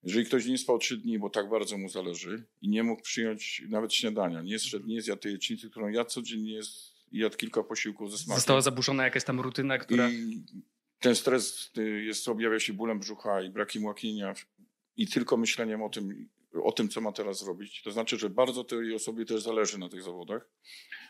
[0.03, 3.63] Jeżeli ktoś nie spał trzy dni, bo tak bardzo mu zależy i nie mógł przyjąć
[3.69, 6.61] nawet śniadania, nie zszedł, nie zjadł tej jecznicy, którą ja codziennie
[7.13, 8.37] jadł kilka posiłków ze smakiem.
[8.37, 10.11] Została zaburzona jakaś tam rutyna, która...
[10.11, 10.45] I
[11.05, 14.35] ten stres y, jest, objawia się bólem brzucha i brakiem łaknienia
[14.97, 16.29] i tylko myśleniem o tym,
[16.63, 17.83] o tym, co ma teraz zrobić.
[17.83, 20.51] To znaczy, że bardzo tej osobie też zależy na tych zawodach,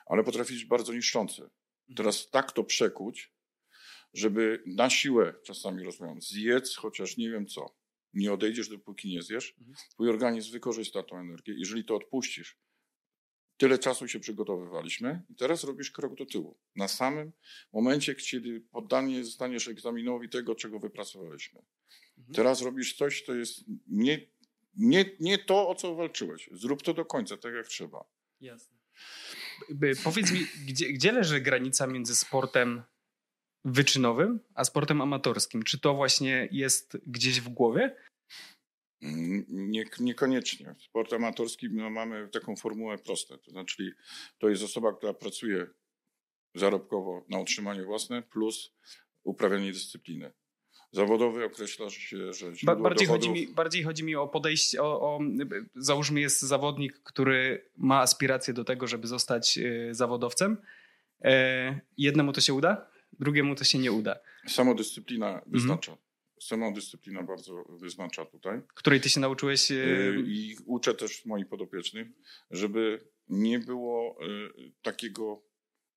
[0.06, 1.42] ale potrafi być bardzo niszczące.
[1.42, 1.96] Mhm.
[1.96, 3.32] Teraz tak to przekuć,
[4.14, 7.76] żeby na siłę, czasami rozmawiam, zjedz chociaż nie wiem co.
[8.14, 9.54] Nie odejdziesz, dopóki nie zjesz.
[9.58, 9.76] Mhm.
[9.90, 11.54] Twój organizm wykorzysta tą energię.
[11.56, 12.58] Jeżeli to odpuścisz,
[13.56, 16.56] Tyle czasu się przygotowywaliśmy i teraz robisz krok do tyłu.
[16.76, 17.32] Na samym
[17.72, 21.62] momencie, kiedy poddanie zostaniesz egzaminowi tego, czego wypracowaliśmy.
[22.18, 22.34] Mhm.
[22.34, 24.20] Teraz robisz coś, to jest nie,
[24.76, 26.48] nie, nie to, o co walczyłeś.
[26.52, 28.04] Zrób to do końca, tak jak trzeba.
[28.40, 28.76] Jasne.
[30.04, 32.82] Powiedz mi, gdzie, gdzie leży granica między sportem
[33.64, 35.62] wyczynowym a sportem amatorskim?
[35.62, 37.96] Czy to właśnie jest gdzieś w głowie?
[39.48, 40.74] Nie, niekoniecznie.
[40.78, 43.38] Sport amatorski no, mamy taką formułę proste.
[43.38, 43.94] To znaczy,
[44.38, 45.66] to jest osoba, która pracuje
[46.54, 48.74] zarobkowo na utrzymanie własne plus
[49.24, 50.32] uprawianie dyscypliny.
[50.92, 53.28] Zawodowy określa się, że źródło bardziej, dochodów...
[53.28, 55.20] chodzi mi, bardziej chodzi mi o podejście, o, o,
[55.74, 60.56] załóżmy jest zawodnik, który ma aspiracje do tego, żeby zostać y, zawodowcem.
[61.24, 64.16] E, jednemu to się uda, drugiemu to się nie uda.
[64.48, 65.52] Samodyscyplina mhm.
[65.52, 65.96] wystarcza.
[66.46, 68.62] Samodyscyplina bardzo wyznacza tutaj.
[68.74, 69.70] Której ty się nauczyłeś?
[69.70, 72.08] Y, e, I uczę też moich podopiecznych,
[72.50, 75.42] żeby nie było y, takiego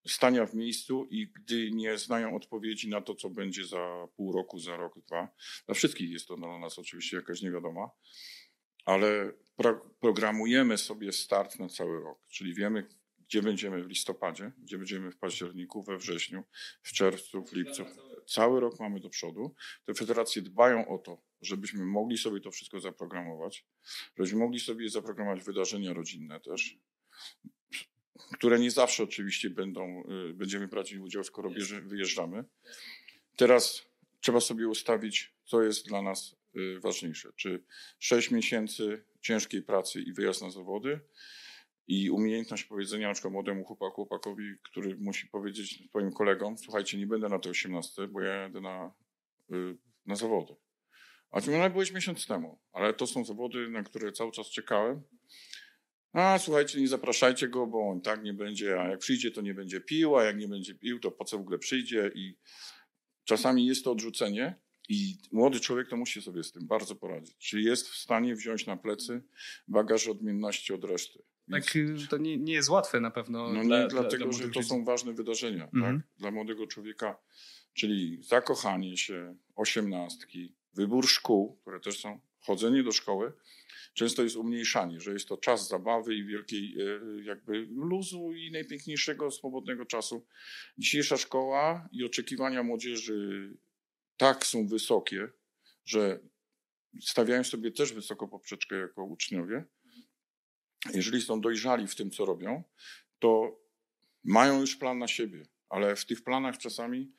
[0.08, 4.60] stania w miejscu i gdy nie znają odpowiedzi na to, co będzie za pół roku,
[4.60, 5.30] za rok, dwa.
[5.66, 7.90] Dla wszystkich jest to dla nas oczywiście jakaś niewiadoma,
[8.86, 12.88] ale pro, programujemy sobie start na cały rok, czyli wiemy,
[13.28, 16.44] gdzie będziemy w listopadzie, gdzie będziemy w październiku, we wrześniu,
[16.82, 17.86] w czerwcu, w lipcu.
[18.28, 19.56] Cały rok mamy do przodu.
[19.86, 23.66] Te federacje dbają o to, żebyśmy mogli sobie to wszystko zaprogramować,
[24.18, 26.78] żebyśmy mogli sobie zaprogramować wydarzenia rodzinne też,
[28.34, 31.50] które nie zawsze oczywiście będą, y, będziemy brać udział, skoro
[31.82, 32.44] wyjeżdżamy.
[33.36, 33.86] Teraz
[34.22, 37.30] trzeba sobie ustawić, co jest dla nas y, ważniejsze.
[37.36, 37.64] Czy
[38.00, 41.00] 6 miesięcy ciężkiej pracy i wyjazd na zawody
[41.88, 47.08] i umiejętność powiedzenia na przykład młodemu chłopaku, chłopakowi, który musi powiedzieć swoim kolegom, słuchajcie, nie
[47.08, 48.94] będę na te 18, bo ja jadę na,
[49.52, 50.56] y, na zawody.
[51.32, 55.02] A ty no, byłeś miesiąc temu, ale to są zawody, na które cały czas czekałem.
[56.14, 59.54] A słuchajcie, nie zapraszajcie go, bo on tak nie będzie, a jak przyjdzie, to nie
[59.54, 62.38] będzie pił, a jak nie będzie pił, to po co w ogóle przyjdzie i
[63.24, 64.56] czasami jest to odrzucenie
[64.90, 67.38] i młody człowiek to musi sobie z tym bardzo poradzić.
[67.38, 69.22] Czy jest w stanie wziąć na plecy
[69.68, 71.24] bagaż odmienności od reszty.
[71.52, 73.54] Tak, y, to nie, nie jest łatwe na pewno.
[73.54, 76.02] no dla, nie dla- dlatego, dla że to są ważne wydarzenia Mhm.
[76.02, 76.08] tak?
[76.18, 77.18] dla młodego człowieka,
[77.74, 83.34] czyli zakochanie się, osiemnastki, wybór szkół, które też są, chodzenie do szkoły,
[83.94, 89.32] często jest umniejszanie, że jest to czas zabawy i wielkiej e, jakby luzu i najpiękniejszego,
[89.32, 90.26] swobodnego czasu.
[90.78, 93.54] Dzisiejsza szkoła i oczekiwania młodzieży
[94.18, 95.28] tak są wysokie,
[95.86, 96.20] że
[97.02, 99.66] stawiają sobie też wysoko poprzeczkę jako uczniowie.
[100.94, 102.64] Jeżeli są dojrzali w tym, co robią,
[103.20, 103.60] to
[104.24, 107.12] mają już plan na siebie, ale w tych planach czasami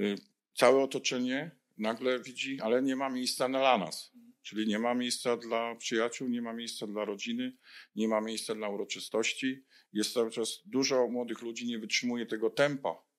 [0.00, 0.14] y,
[0.54, 4.12] całe otoczenie nagle widzi, ale nie ma miejsca dla nas.
[4.42, 7.56] Czyli nie ma miejsca dla przyjaciół, nie ma miejsca dla rodziny,
[7.96, 9.64] nie ma miejsca dla uroczystości.
[9.92, 13.09] Jest cały czas dużo młodych ludzi nie wytrzymuje tego tempa,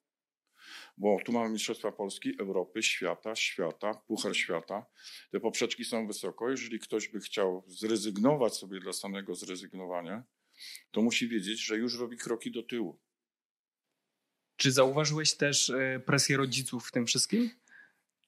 [1.02, 4.86] bo tu mamy Mistrzostwa Polski, Europy, świata, świata, Puchar Świata.
[5.32, 6.50] Te poprzeczki są wysoko.
[6.50, 10.24] Jeżeli ktoś by chciał zrezygnować sobie dla samego zrezygnowania,
[10.92, 13.00] to musi wiedzieć, że już robi kroki do tyłu.
[14.56, 17.50] Czy zauważyłeś też e, presję rodziców w tym wszystkim?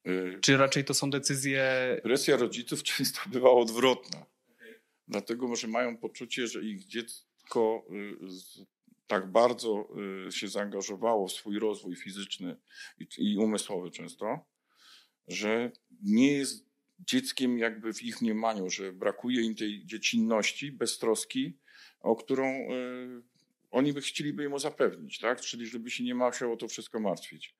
[0.08, 1.64] Y, Czy raczej to są decyzje.
[2.04, 4.26] Presja rodziców często bywa odwrotna.
[5.08, 8.66] Dlatego, że mają poczucie, że ich dziecko y,
[9.13, 9.88] tak bardzo
[10.28, 12.58] y, się zaangażowało w swój rozwój fizyczny
[12.99, 14.45] i, i umysłowy często,
[15.28, 15.71] że
[16.02, 16.65] nie jest
[16.99, 21.58] dzieckiem jakby w ich mniemaniu, że brakuje im tej dziecinności, beztroski,
[21.99, 23.23] o którą y,
[23.71, 25.41] oni by chcieliby mu zapewnić, tak?
[25.41, 27.56] Czyli żeby się nie musiał o to wszystko martwić.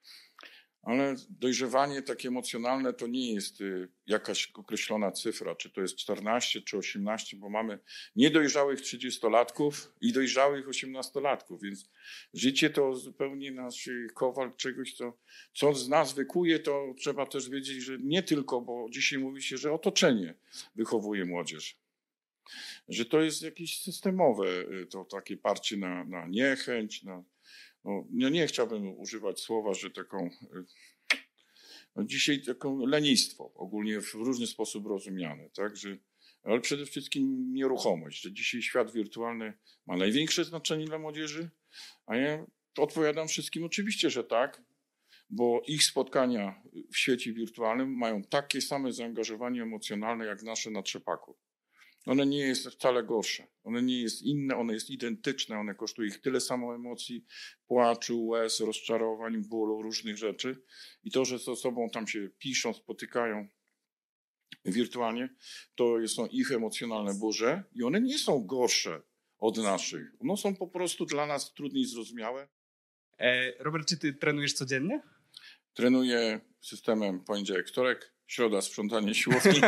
[0.84, 6.62] Ale dojrzewanie takie emocjonalne to nie jest y, jakaś określona cyfra, czy to jest 14
[6.62, 7.80] czy 18, bo mamy
[8.15, 11.89] niedojrzałych 30-latków i dojrzałych 18-latków, więc
[12.34, 15.17] życie to zupełnie nasz y, kowal czegoś, co,
[15.54, 19.58] co z nas wykuje, to trzeba też wiedzieć, że nie tylko, bo dzisiaj mówi się,
[19.58, 20.34] że otoczenie
[20.76, 21.78] wychowuje młodzież.
[22.89, 27.24] Że to jest jakieś systemowe, y, to takie parcie na, na niechęć, na,
[27.86, 30.26] no, nie chciałbym używać słowa, że taką.
[30.28, 30.65] y,
[31.96, 35.78] No dzisiaj taką lenistwo, ogólnie w różny sposób rozumiane, tak?
[35.78, 35.98] Że,
[36.43, 39.54] ale przede wszystkim nieruchomość, że dzisiaj świat wirtualny
[39.86, 41.50] ma największe znaczenie dla młodzieży,
[42.06, 42.46] a ja
[42.78, 44.62] odpowiadam wszystkim oczywiście, że tak,
[45.30, 51.38] bo ich spotkania w świecie wirtualnym mają takie same zaangażowanie emocjonalne jak nasze na trzepaku.
[52.05, 53.47] One nie jest wcale gorsze.
[53.63, 57.25] One nie jest inne, one jest identyczne, one kosztują ich tyle samo emocji,
[57.67, 60.63] płaczu, łez, rozczarowań, bólu, różnych rzeczy.
[61.03, 63.47] I to, że ze sobą tam się piszą, spotykają
[64.65, 65.29] wirtualnie,
[65.75, 69.01] to są ich emocjonalne burze i one nie są gorsze
[69.37, 70.11] od naszych.
[70.19, 72.47] One są po prostu dla nas trudniej zrozumiałe.
[73.19, 75.01] E, Robert, czy ty trenujesz codziennie?
[75.73, 79.61] Trenuję systemem poniedziałek, wtorek, środa sprzątanie siłowni,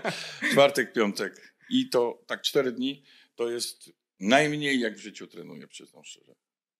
[0.52, 1.51] czwartek, piątek.
[1.70, 3.02] I to tak cztery dni
[3.34, 6.34] to jest najmniej jak w życiu trenuję, przyznam szczerze.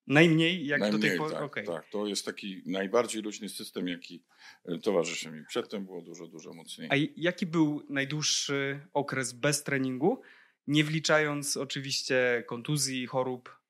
[0.07, 1.35] Najmniej jak do najmniej, tej pory.
[1.35, 1.67] tak, Okej.
[1.67, 1.89] tak.
[1.91, 4.25] To jest taki najbardziej luźny system, jaki
[4.65, 5.45] e, towarzyszy mi.
[5.49, 6.89] Przedtem było dużo, dużo mocniej.
[6.91, 10.21] A jaki był najdłuższy okres bez treningu,
[10.67, 13.62] nie wliczając oczywiście kontuzji, chorób?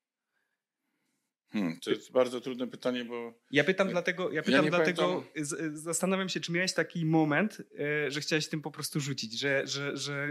[1.53, 5.79] Hmm, to jest bardzo trudne pytanie, bo Ja pytam dlatego, ja pytam nie dlatego z,
[5.79, 9.97] zastanawiam się, czy miałeś taki moment, e, że chciałeś tym po prostu rzucić, że, że,
[9.97, 10.29] że,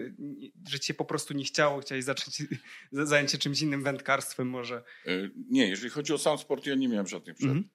[0.68, 2.42] że cię po prostu nie chciało, chciałeś zacząć
[2.92, 4.82] zająć się czymś innym, wędkarstwem może.
[5.06, 5.10] e,
[5.50, 7.52] nie, jeżeli chodzi o sam sport, ja nie miałem żadnych przerw.
[7.52, 7.68] Mhm.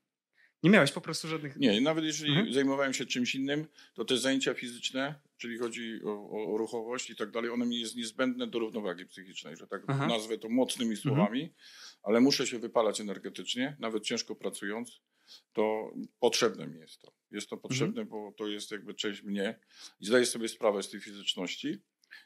[0.63, 1.57] Nie miałeś po prostu żadnych...
[1.57, 2.53] Nie, nawet jeżeli Mhm.
[2.53, 7.31] zajmowałem się czymś innym, to te zajęcia fizyczne, czyli chodzi o, o, ruchowość i tak
[7.31, 10.07] dalej, one mi jest niezbędne do równowagi psychicznej, że tak Aha.
[10.07, 11.53] nazwę to mocnymi słowami,
[12.03, 15.01] ale muszę się wypalać energetycznie, nawet ciężko pracując,
[15.53, 17.11] to potrzebne mi jest to.
[17.31, 19.59] Jest to potrzebne, bo to jest jakby część mnie
[19.99, 21.77] i zdaję sobie sprawę z tej fizyczności.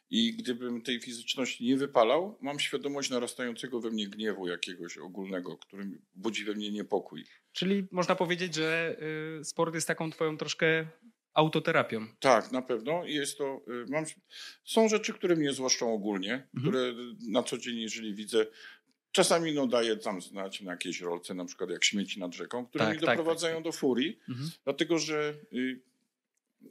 [0.10, 6.00] I gdybym tej fizyczności nie wypalał, mam świadomość narastającego we mnie gniewu jakiegoś ogólnego, który
[6.14, 7.26] budzi we mnie niepokój.
[7.54, 8.96] Czyli można powiedzieć, że
[9.40, 10.88] y, sport jest taką twoją troszkę
[11.34, 12.08] autoterapią.
[12.20, 13.06] Tak, na pewno.
[13.06, 14.06] Jest to, y, mam,
[14.66, 16.62] są rzeczy, które mnie złoszczą ogólnie, Mhm.
[16.62, 16.94] które
[17.30, 18.46] na co dzień, jeżeli widzę,
[19.12, 22.86] czasami no, daję tam znać na jakiejś rolce, na przykład jak śmieci nad rzeką, które
[22.86, 24.50] Tak, mi tak, doprowadzają tak, do furii, Mhm.
[24.64, 25.82] dlatego że y,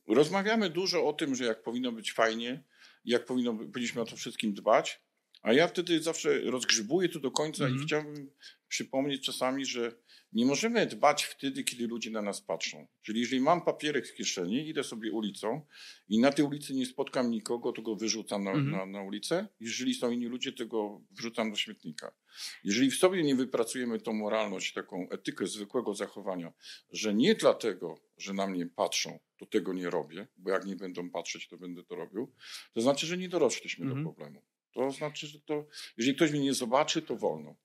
[0.09, 2.63] rozmawiamy dużo o tym, że jak powinno być fajnie,
[3.05, 5.01] jak powinno, powinniśmy o to wszystkim dbać,
[5.43, 7.83] a ja wtedy zawsze rozgrzybuję to do końca Mhm.
[7.83, 8.31] i chciałbym
[8.69, 9.93] przypomnieć czasami, że
[10.33, 12.87] nie możemy dbać wtedy, kiedy ludzie na nas patrzą.
[13.03, 15.67] Czyli jeżeli mam papierek w kieszeni, idę sobie ulicą
[16.09, 18.71] i na tej ulicy nie spotkam nikogo, to go wyrzucam na, Mhm.
[18.71, 19.49] na, na ulicę.
[19.61, 22.13] Jeżeli są inni ludzie, to go wrzucam do śmietnika.
[22.65, 26.53] Jeżeli w sobie nie wypracujemy tą moralność, taką etykę zwykłego zachowania,
[26.91, 31.11] że nie dlatego, że na mnie patrzą, to tego nie robię, bo jak nie będą
[31.11, 32.33] patrzeć, to będę to robił,
[32.73, 34.05] to znaczy, że nie dorośliśmy Mhm.
[34.05, 34.43] do problemu.
[34.75, 37.57] To znaczy, że to, jeżeli ktoś mnie nie zobaczy, to wolno.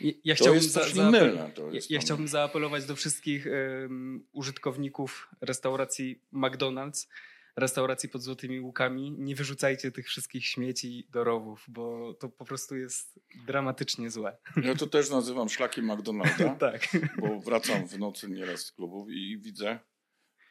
[0.00, 1.50] Ja, ja To jest strasznie mylne.
[1.54, 7.08] To Ja, ja chciałbym zaapelować do wszystkich em, użytkowników restauracji McDonald's,
[7.56, 9.12] restauracji pod Złotymi Łukami.
[9.18, 14.36] Nie wyrzucajcie tych wszystkich śmieci do rowów, bo to po prostu jest dramatycznie złe.
[14.62, 16.88] Ja to też nazywam szlakiem McDonalda, tak.
[17.20, 19.78] bo wracam w nocy nieraz z klubów i widzę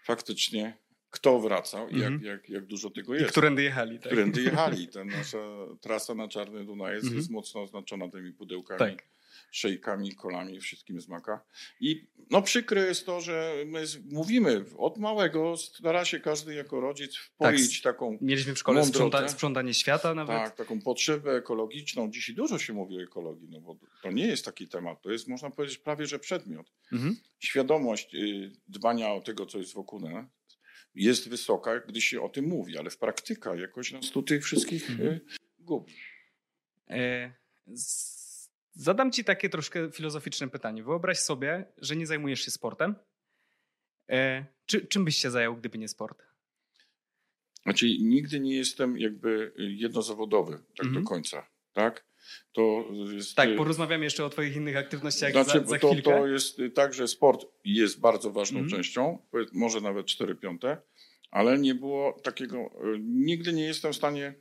[0.03, 0.77] faktycznie,
[1.11, 2.23] kto wracał i jak, Mhm.
[2.23, 3.31] jak, jak dużo tego I jest.
[3.31, 3.99] którędy jechali.
[3.99, 4.07] Tak?
[4.07, 4.87] Którędy jechali.
[4.87, 5.37] Ta nasza
[5.81, 7.17] trasa na Czarny Dunajec Mhm.
[7.17, 9.03] jest mocno oznaczona tymi pudełkami, Tak.
[9.51, 11.43] szejkami, kolami, wszystkim z maka.
[11.79, 17.15] I no przykre jest to, że my mówimy od małego, stara się każdy jako rodzic
[17.17, 20.35] wpoić taką Mieliśmy w szkole sprząta, sprzątanie świata nawet.
[20.35, 22.11] Tak, taką potrzebę ekologiczną.
[22.11, 25.01] Dzisiaj dużo się mówi o ekologii, no bo to nie jest taki temat.
[25.01, 26.71] To jest, można powiedzieć, prawie że przedmiot.
[26.91, 27.15] Mhm.
[27.39, 30.25] Świadomość y, dbania o tego, co jest wokół nas,
[30.95, 34.89] jest wysoka, gdy się o tym mówi, ale w praktyka jakoś nas tu tych wszystkich
[34.89, 35.09] Mhm.
[35.13, 35.21] y,
[35.59, 35.93] gubi.
[36.89, 37.33] E,
[38.73, 40.83] Zadam ci takie troszkę filozoficzne pytanie.
[40.83, 42.95] Wyobraź sobie, że nie zajmujesz się sportem.
[44.09, 46.23] E, Czy, czym byś się zajął, gdyby nie sport?
[47.63, 51.03] Znaczy, nigdy nie jestem jakby jednozawodowy tak Mhm.
[51.03, 52.05] do końca, tak?
[52.51, 56.11] To jest, Tak, y, porozmawiamy jeszcze o twoich innych aktywnościach Znaczy, za, za to, chwilkę.
[56.11, 58.77] to jest y, tak, że sport jest bardzo ważną Mhm.
[58.83, 60.81] częścią, może nawet 4 piąte,
[61.31, 62.57] ale nie było takiego,
[62.95, 64.33] y, nigdy nie jestem w stanie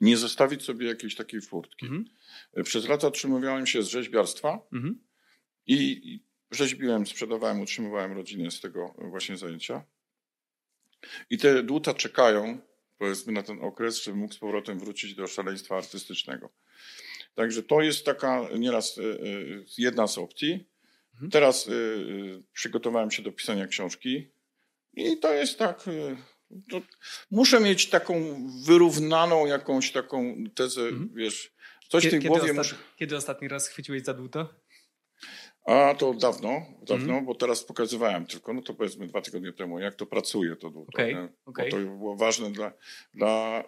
[0.00, 1.86] nie zostawić sobie jakiejś takiej furtki.
[2.58, 4.58] Y, Przez lata utrzymywałem się z rzeźbiarstwa
[5.66, 5.74] i
[6.12, 9.84] i rzeźbiłem, sprzedawałem, utrzymywałem rodzinę z tego właśnie zajęcia.
[11.30, 12.58] I te dłuta czekają,
[13.00, 16.50] powiedzmy, na ten okres, żeby mógł z powrotem wrócić do szaleństwa artystycznego.
[17.34, 20.68] Także to jest taka nieraz y, y, jedna z opcji.
[21.12, 21.30] Mhm.
[21.30, 24.30] Teraz y, przygotowałem się do pisania książki
[24.94, 25.84] i to jest tak.
[26.70, 26.80] To
[27.30, 28.14] muszę mieć taką
[28.66, 31.10] wyrównaną jakąś taką tezę, Mhm.
[31.14, 31.52] wiesz,
[31.88, 32.76] coś w Kie- tej kiedy, głowie ostat- muszę.
[32.96, 34.54] kiedy ostatni raz chwyciłeś za dłuto?
[35.70, 37.24] A to dawno, dawno, Mhm.
[37.26, 40.88] bo teraz pokazywałem tylko, no to powiedzmy dwa tygodnie temu, jak to pracuje to dłuto.
[40.94, 41.28] Okej, nie?
[41.46, 41.70] okej.
[41.70, 42.72] Bo to było ważne dla,
[43.14, 43.64] dla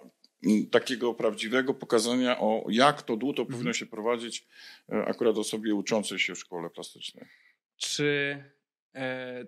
[0.47, 3.53] mm, takiego prawdziwego pokazania, o jak to dłuto Mhm.
[3.53, 4.47] powinno się prowadzić
[4.93, 7.25] e, akurat osobie uczącej się w szkole plastycznej.
[7.77, 8.37] Czy
[8.95, 9.47] e,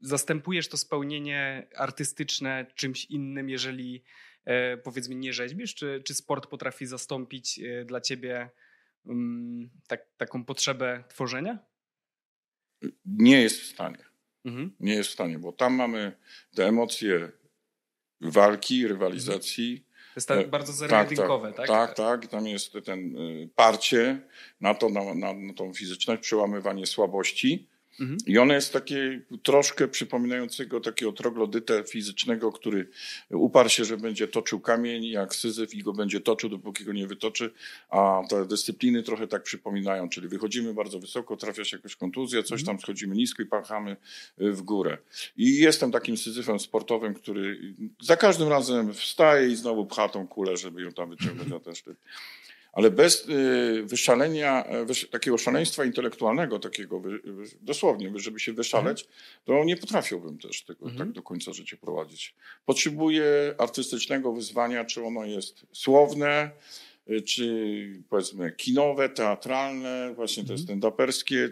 [0.00, 4.02] zastępujesz to spełnienie artystyczne czymś innym, jeżeli
[4.44, 5.74] e, powiedzmy nie rzeźbisz?
[5.74, 8.50] Czy, czy sport potrafi zastąpić e, dla ciebie
[9.06, 11.58] mm, tak, taką potrzebę tworzenia?
[13.04, 14.04] Nie jest w stanie.
[14.44, 14.76] Mhm.
[14.80, 16.12] Nie jest w stanie, bo tam mamy
[16.54, 17.32] te emocje
[18.20, 19.84] walki, rywalizacji.
[20.14, 21.66] To jest tak E, bardzo zero-jedynkowe, tak?
[21.66, 22.26] Tak, tak.
[22.26, 24.20] Tam jest ten y, parcie
[24.60, 27.68] na to, na, na, na tą fizyczność, przełamywanie słabości.
[28.00, 28.18] Mhm.
[28.26, 32.88] I ono jest takie troszkę przypominającego takiego troglodytę fizycznego, który
[33.30, 37.06] uparł się, że będzie toczył kamień jak syzyf i go będzie toczył, dopóki go nie
[37.06, 37.50] wytoczy.
[37.90, 42.64] A te dyscypliny trochę tak przypominają, czyli wychodzimy bardzo wysoko, trafia się jakaś kontuzja, coś
[42.64, 43.96] tam schodzimy nisko i pachamy
[44.40, 44.98] y, w górę.
[45.36, 50.56] I jestem takim syzyfem sportowym, który za każdym razem wstaje i znowu pcha tą kulę,
[50.56, 51.98] żeby ją tam wyciągnąć na ten szczyt.
[52.72, 57.02] Ale bez y, wyszalenia, e, takiego szaleństwa intelektualnego, takiego
[57.60, 59.06] dosłownie, żeby się wyszaleć,
[59.44, 60.98] to nie potrafiłbym też tego Mhm.
[60.98, 62.34] tak do końca życia prowadzić.
[62.64, 66.50] Potrzebuję artystycznego wyzwania, czy ono jest słowne,
[67.10, 71.50] y, czy powiedzmy kinowe, teatralne, właśnie te stand-uperskie,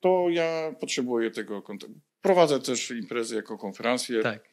[0.00, 1.94] to ja potrzebuję tego kontaktu.
[2.22, 4.44] Prowadzę też imprezy jako konferencję Tak.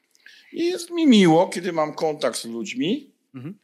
[0.53, 3.11] i jest mi miło, kiedy mam kontakt z ludźmi.
[3.35, 3.57] Mhm.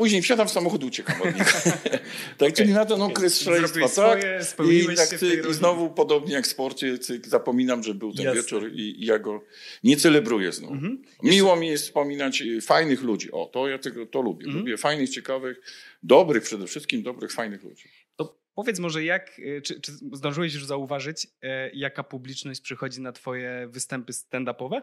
[0.00, 1.52] Później wsiadam w samochód i uciekam od nich.
[2.38, 4.44] tak, czyli na ten okres szaleństwa, tak?
[4.44, 5.08] swoje, I, tak
[5.50, 8.40] I znowu podobnie jak w sporcie, cyk, zapominam, że był ten Jasne.
[8.40, 9.44] wieczór i, i ja go
[9.84, 10.74] nie celebruję znowu.
[10.74, 11.02] Mhm.
[11.22, 13.32] Miło mi jest wspominać y, fajnych ludzi.
[13.32, 14.46] O, to ja tego to lubię.
[14.46, 14.58] Mhm.
[14.58, 15.60] Lubię fajnych, ciekawych,
[16.02, 17.84] dobrych przede wszystkim, dobrych, fajnych ludzi.
[18.16, 23.12] To powiedz może, jak, y, czy, czy zdążyłeś już zauważyć, e, jaka publiczność przychodzi na
[23.12, 24.82] twoje występy stand-upowe?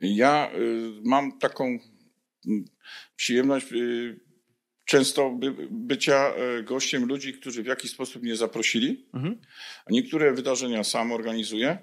[0.00, 1.78] Ja y, mam taką
[3.16, 4.20] przyjemność y,
[4.84, 9.40] często by, bycia y, gościem ludzi, którzy w jakiś sposób mnie zaprosili, Mhm.
[9.90, 11.78] niektóre wydarzenia sam organizuję.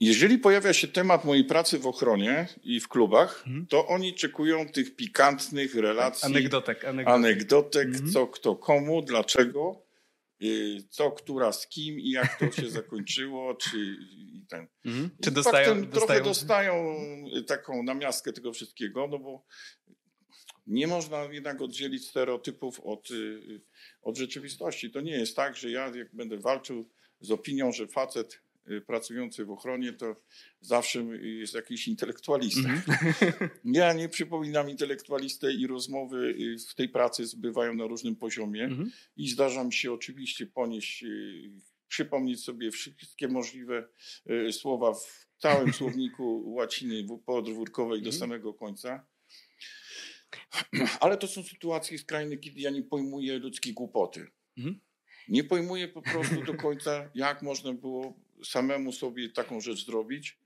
[0.00, 3.66] Jeżeli pojawia się temat mojej pracy w ochronie i w klubach, Mhm.
[3.66, 7.14] to oni czekują tych pikantnych relacji, Anegdotek, anegdotek.
[7.14, 8.12] anegdotek, Mhm.
[8.12, 9.82] co kto komu, dlaczego,
[10.90, 13.78] co która z kim i jak to się zakończyło, czy
[14.10, 14.68] i ten.
[14.84, 15.10] Mhm.
[15.24, 16.24] Czy dostają, faktem trochę dostają...
[16.24, 19.44] dostają taką namiastkę tego wszystkiego, no bo
[20.68, 23.60] nie można jednak oddzielić stereotypów od, y,
[24.02, 24.90] od rzeczywistości.
[24.90, 28.47] To nie jest tak, że ja jak będę walczył z opinią, że facet y,
[28.86, 30.16] pracujący w ochronie to
[30.60, 32.68] zawsze jest jakiś intelektualista.
[32.68, 33.50] Mhm.
[33.64, 38.90] Ja nie przypominam intelektualistę i rozmowy y, w tej pracy bywają na różnym poziomie Mhm.
[39.16, 41.50] i zdarza mi się oczywiście ponieść, y,
[41.88, 43.88] przypomnieć sobie wszystkie możliwe
[44.48, 48.20] y, słowa w całym słowniku łaciny podwórkowej do Mhm.
[48.20, 49.06] samego końca.
[51.00, 54.26] Ale to są sytuacje skrajne, kiedy ja nie pojmuję ludzkiej głupoty.
[55.28, 60.38] Nie pojmuję po prostu do końca, jak można było samemu sobie taką rzecz zrobić,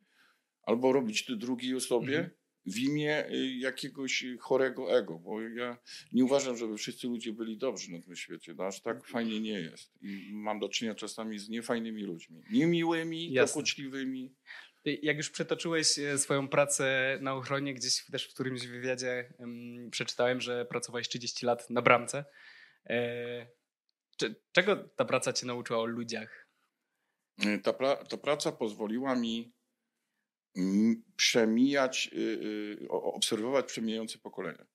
[0.62, 2.30] albo robić to drugiej osobie Mhm.
[2.66, 5.78] w imię y, jakiegoś chorego ego, bo ja
[6.12, 8.54] nie uważam, żeby wszyscy ludzie byli dobrzy na tym świecie.
[8.54, 9.92] No, aż tak fajnie nie jest.
[10.02, 12.42] I mam do czynienia czasami z niefajnymi ludźmi.
[12.50, 14.34] Niemiłymi, dokuczliwymi.
[14.82, 19.88] Ty, Jak już przytoczyłeś e, swoją pracę na ochronie, gdzieś też w którymś wywiadzie em,
[19.90, 22.24] przeczytałem, że pracowałeś 30 lat na bramce.
[22.86, 23.46] E,
[24.52, 26.41] czego ta praca cię nauczyła o ludziach?
[27.38, 29.52] Y, Ta, pra, ta praca pozwoliła mi
[31.16, 32.16] przemijać, y,
[32.84, 34.66] y, obserwować przemijające pokolenia.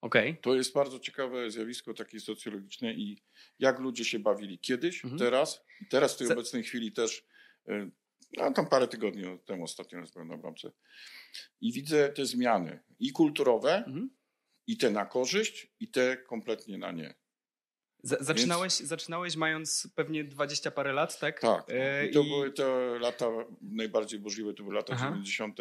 [0.00, 0.38] Okej.
[0.42, 3.22] To jest bardzo ciekawe zjawisko takie socjologiczne i
[3.58, 5.18] jak ludzie się bawili kiedyś, Mhm.
[5.18, 7.24] teraz, teraz w tej obecnej chwili też,
[8.36, 10.70] no tam parę tygodni temu ostatnio raz byłem na bramce
[11.60, 14.10] i widzę te zmiany i kulturowe, Mhm.
[14.66, 17.14] i te na korzyść, i te kompletnie na nie.
[18.04, 21.40] Za- Zaczynałeś, zaczynałeś mając pewnie 20 parę lat, tak?
[21.40, 23.26] Tak, E, i to i- były te lata
[23.62, 25.06] najbardziej burzliwe, to były lata Aha.
[25.10, 25.58] 90.,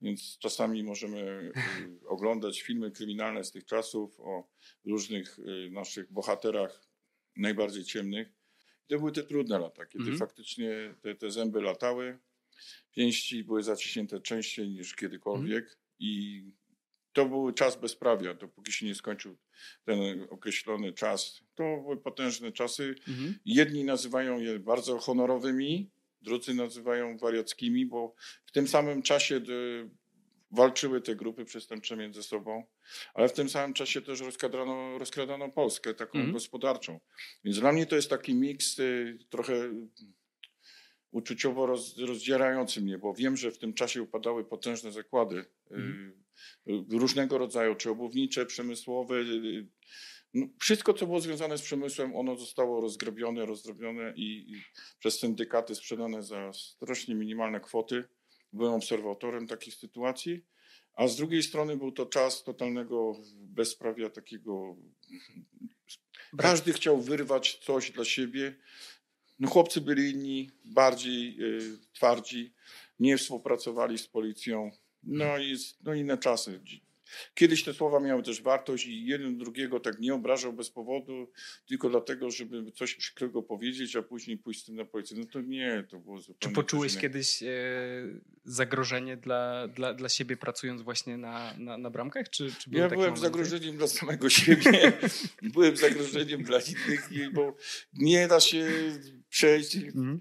[0.00, 1.52] więc czasami możemy y,
[2.08, 4.48] oglądać filmy kryminalne z tych czasów o
[4.84, 6.86] różnych y, naszych bohaterach
[7.36, 8.28] najbardziej ciemnych.
[8.88, 10.18] To były te trudne lata, kiedy Mhm.
[10.18, 12.18] faktycznie te, te zęby latały,
[12.92, 15.78] pięści były zaciśnięte częściej niż kiedykolwiek Mhm.
[15.98, 16.42] i
[17.12, 19.36] to był czas bezprawia, dopóki się nie skończył
[19.84, 21.40] ten określony czas.
[21.54, 23.34] To były potężne czasy, Mhm.
[23.44, 25.90] Jedni nazywają je bardzo honorowymi,
[26.22, 28.14] drudzy nazywają wariackimi, bo
[28.46, 29.90] w tym samym czasie y,
[30.50, 32.64] walczyły te grupy przestępcze między sobą,
[33.14, 36.32] ale w tym samym czasie też rozkradano, rozkradano Polskę, taką Mhm.
[36.32, 37.00] gospodarczą.
[37.44, 39.70] Więc dla mnie to jest taki miks y, trochę
[41.12, 46.12] uczuciowo roz, rozdzierający mnie, bo wiem, że w tym czasie upadały potężne zakłady y, Mhm.
[46.68, 49.66] y, różnego rodzaju, czy obuwnicze, przemysłowe, y,
[50.34, 54.62] no, wszystko, co było związane z przemysłem, ono zostało rozgrabione, rozdrobione i, i
[54.98, 58.04] przez syndykaty sprzedane za strasznie minimalne kwoty.
[58.52, 60.44] Byłem obserwatorem takich sytuacji,
[60.94, 64.76] a z drugiej strony był to czas totalnego bezprawia takiego.
[66.38, 68.54] Każdy chciał wyrwać coś dla siebie.
[69.42, 72.52] No, chłopcy byli inni, bardziej y, twardzi,
[73.00, 74.70] nie współpracowali z policją.
[75.02, 76.60] No i no, inne czasy.
[77.34, 81.30] Kiedyś te słowa miały też wartość i jeden drugiego tak nie obrażał bez powodu,
[81.66, 85.16] tylko dlatego, żeby coś przykrego powiedzieć, a później pójść z tym na policję.
[85.18, 87.46] No to nie, to było zupełnie Czy poczułeś kiedyś e,
[88.44, 92.30] zagrożenie dla, dla, dla siebie pracując właśnie na, na, na bramkach?
[92.30, 93.20] Czy, czy Ja byłem momenty?
[93.20, 94.92] zagrożeniem dla samego siebie,
[95.54, 97.56] byłem zagrożeniem dla innych, bo
[97.94, 98.70] nie da się
[99.32, 99.76] przejść.
[99.76, 100.20] Mhm.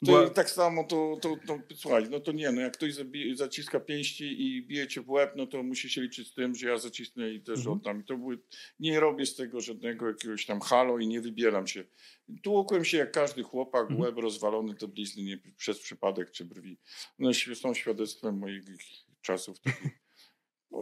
[0.00, 3.36] To Była- tak samo to, to, to, słuchaj, no to nie, no jak ktoś zabije,
[3.36, 6.68] zaciska pięści i bije cię w łeb, no to musi się liczyć z tym, że
[6.68, 7.76] ja zacisnę i też Mhm.
[7.76, 8.00] oddam.
[8.00, 8.38] I to były,
[8.80, 11.84] nie robię z tego żadnego jakiegoś tam halo i nie wybieram się.
[12.42, 14.00] Tłukłem się jak każdy chłopak, Mhm.
[14.00, 16.78] łeb rozwalony, to blizny nie przez przypadek czy brwi.
[17.18, 18.62] No są świadectwem moich
[19.22, 20.03] czasów takich.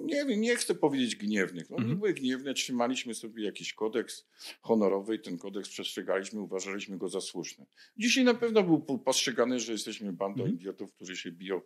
[0.00, 1.70] No nie wiem, nie chcę powiedzieć gniewnych.
[1.70, 1.98] No, Nie Mhm.
[1.98, 4.26] były gniewne, trzymaliśmy sobie jakiś kodeks
[4.60, 7.66] honorowy i ten kodeks przestrzegaliśmy, uważaliśmy go za słuszny.
[7.96, 10.60] Dzisiaj na pewno był po- postrzegany, że jesteśmy bandą Mhm.
[10.60, 11.60] idiotów, którzy się biją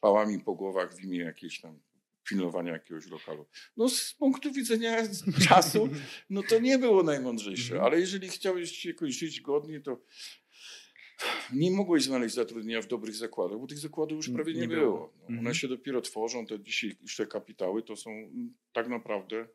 [0.00, 1.80] pałami po głowach w imię jakiejś tam
[2.24, 3.46] pilnowania jakiegoś lokalu.
[3.76, 4.96] No z punktu widzenia
[5.48, 5.88] czasu,
[6.30, 7.84] no to nie było najmądrzejsze, Mhm.
[7.92, 10.00] ale jeżeli chciałeś jakoś żyć godnie, to
[11.52, 14.80] nie mogłeś znaleźć zatrudnienia w dobrych zakładach, bo tych zakładów już Nie prawie nie, było.
[14.80, 15.12] było.
[15.16, 15.38] No, Mhm.
[15.38, 19.48] One się dopiero tworzą, te dzisiejsze kapitały to są mm, tak naprawdę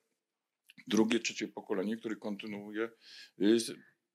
[0.88, 2.90] drugie, trzecie pokolenie, które kontynuuje
[3.42, 3.58] y,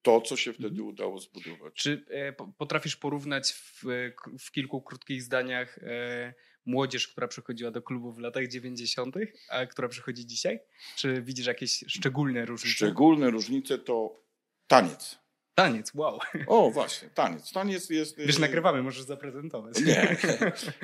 [0.02, 0.86] to, co się wtedy Mhm.
[0.88, 1.74] udało zbudować.
[1.74, 6.34] Czy e, po- potrafisz porównać w, e, w kilku krótkich zdaniach e,
[6.66, 9.16] młodzież, która przychodziła do klubu w latach 90.,
[9.50, 10.60] a która przychodzi dzisiaj?
[10.96, 12.74] Czy widzisz jakieś szczególne różnice?
[12.76, 14.22] Szczególne różnice to
[14.66, 15.18] taniec.
[15.60, 16.18] Taniec, wow.
[16.46, 17.52] O, właśnie, taniec.
[17.52, 18.16] Taniec jest...
[18.18, 19.80] Wiesz, y, nagrywamy, możesz zaprezentować.
[19.80, 20.16] Nie,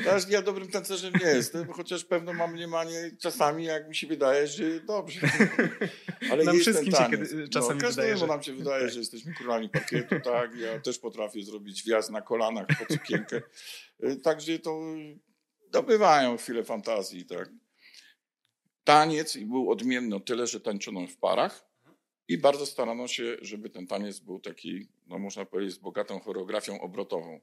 [0.05, 4.47] Też ja dobrym tancerzem nie jestem, chociaż pewno mam mniemanie czasami, jak mi się wydaje,
[4.47, 5.21] że dobrze.
[6.31, 9.69] Ale Nam wszystkim się kiedy- czasami no, wydaje, że- nam się wydaje, że jesteśmy królami
[9.69, 10.55] parkietu, tak.
[10.55, 13.43] Ja też potrafię zrobić wjazd na kolanach pod sukienkę.
[14.05, 14.81] Y, Także to
[15.71, 17.49] dobywają chwilę fantazji, tak.
[18.85, 21.66] Taniec był odmienny o tyle, że tańczono w parach
[22.29, 26.81] i bardzo starano się, żeby ten taniec był taki, no można powiedzieć, z bogatą choreografią
[26.81, 27.41] obrotową.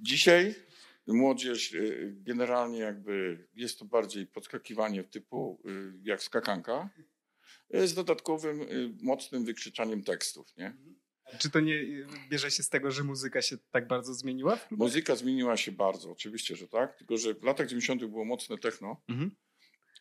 [0.00, 0.54] Dzisiaj
[1.06, 6.90] młodzież y, generalnie jakby jest to bardziej podskakiwanie typu y, jak skakanka
[7.74, 8.66] y, z dodatkowym
[9.02, 10.56] mocnym wykrzyczaniem tekstów.
[10.56, 10.76] Nie?
[11.38, 11.84] Czy to nie
[12.30, 14.58] bierze się z tego, że muzyka się tak bardzo zmieniła?
[14.70, 18.04] Muzyka zmieniła się bardzo, oczywiście, że tak, tylko że w latach 90.
[18.04, 19.30] było mocne techno Mhm.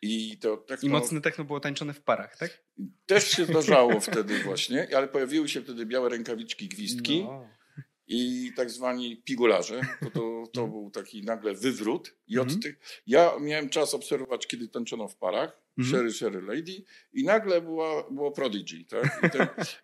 [0.04, 2.64] I to techno I mocne techno było tańczone w parach, tak?
[3.06, 7.24] też się zdarzało wtedy właśnie, ale pojawiły się wtedy białe rękawiczki, gwizdki.
[7.24, 7.48] No.
[8.08, 9.82] i tak zwani pigularze.
[10.02, 12.16] To, to, to był taki nagle wywrót.
[12.28, 12.62] I od Mhm.
[12.62, 15.92] tych, ja miałem czas obserwować, kiedy tańczono w parach, Mhm.
[15.96, 18.86] Sherry, Sherry Lady i nagle była, było Prodigy.
[18.86, 19.22] Tak?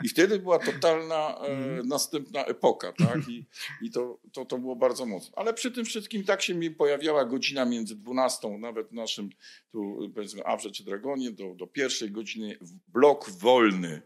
[0.03, 1.87] I, I wtedy była totalna e, Mhm.
[1.87, 2.93] następna epoka.
[2.93, 3.29] Tak?
[3.29, 3.45] I,
[3.85, 5.33] i to, to, to było bardzo mocno.
[5.37, 9.29] Ale przy tym wszystkim tak się mi pojawiała godzina między 12, nawet w naszym
[9.71, 14.01] tu powiedzmy Awrze czy Dragonie, do, do pierwszej godziny blok wolny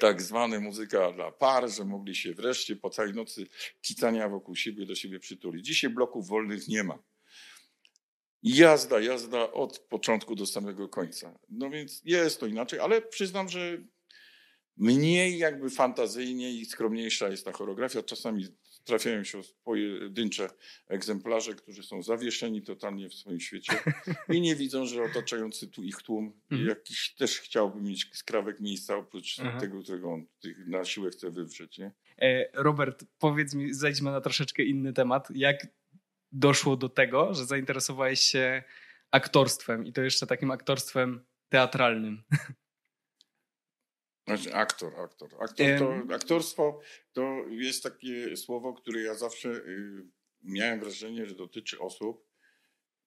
[0.00, 3.46] tak zwany muzyka dla par, że mogli się wreszcie po całej nocy
[3.82, 5.66] kicania wokół siebie do siebie przytulić.
[5.66, 6.98] Dzisiaj bloków wolnych nie ma.
[8.42, 11.38] Jazda, jazda od początku do samego końca.
[11.48, 13.78] No więc jest to inaczej, ale przyznam, że
[14.76, 18.02] mniej jakby fantazyjnie i skromniejsza jest ta choreografia.
[18.02, 18.46] Czasami
[18.84, 20.48] trafiają się pojedyncze
[20.88, 23.72] egzemplarze, którzy są zawieszeni totalnie w swoim świecie
[24.28, 26.68] i nie widzą, że otaczający tu ich tłum Mhm.
[26.68, 29.60] jakiś też chciałby mieć skrawek miejsca oprócz Aha.
[29.60, 31.78] tego, którego on tych na siłę chce wywrzeć.
[31.78, 31.92] Nie?
[32.18, 35.28] E, Robert, powiedz mi, zejdźmy na troszeczkę inny temat.
[35.34, 35.66] Jak
[36.32, 38.62] doszło do tego, że zainteresowałeś się
[39.10, 42.22] aktorstwem i to jeszcze takim aktorstwem teatralnym?
[44.26, 45.30] Znaczy, aktor, aktor.
[45.40, 46.80] aktor to, aktorstwo
[47.12, 50.06] to jest takie słowo, które ja zawsze y,
[50.42, 52.26] miałem wrażenie, że dotyczy osób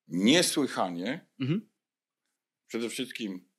[0.07, 1.69] niesłychanie, Mhm.
[2.67, 3.49] przede wszystkim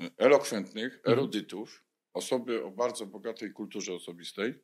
[0.00, 1.12] y, elokwentnych, Mhm.
[1.18, 4.54] erudytów, osoby o bardzo bogatej kulturze osobistej,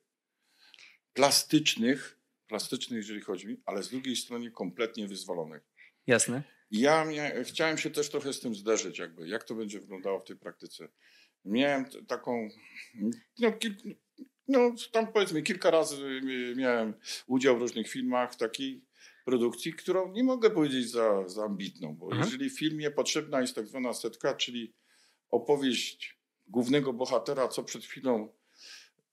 [1.13, 2.19] plastycznych,
[2.53, 5.63] plastycznych, jeżeli chodzi mi, ale z drugiej strony kompletnie wyzwolonych.
[6.07, 6.43] Jasne.
[6.71, 10.25] Ja mia- chciałem się też trochę z tym zderzyć, jakby, jak to będzie wyglądało w
[10.25, 10.89] tej praktyce.
[11.45, 12.49] Miałem t- taką,
[13.39, 13.51] no,
[14.49, 16.21] no tam powiedzmy kilka razy
[16.57, 16.95] miałem
[17.27, 18.85] udział w różnych filmach w takiej
[19.25, 22.23] produkcji, którą nie mogę powiedzieć za, za ambitną, bo Aha.
[22.25, 24.75] jeżeli w filmie potrzebna jest tak zwana setka, czyli
[25.31, 28.29] opowieść głównego bohatera, co przed chwilą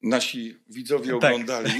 [0.03, 1.15] nasi widzowie Tak.
[1.15, 1.71] oglądali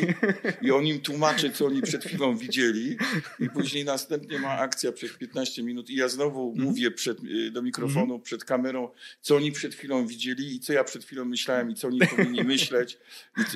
[0.62, 2.98] i on im tłumaczy, co oni przed chwilą widzieli
[3.40, 6.68] i później następnie ma akcja przez 15 minut i ja znowu Mhm.
[6.68, 8.90] mówię przed, y, do mikrofonu, przed kamerą,
[9.22, 12.44] co oni przed chwilą widzieli i co ja przed chwilą myślałem i co oni powinni
[12.54, 12.98] myśleć,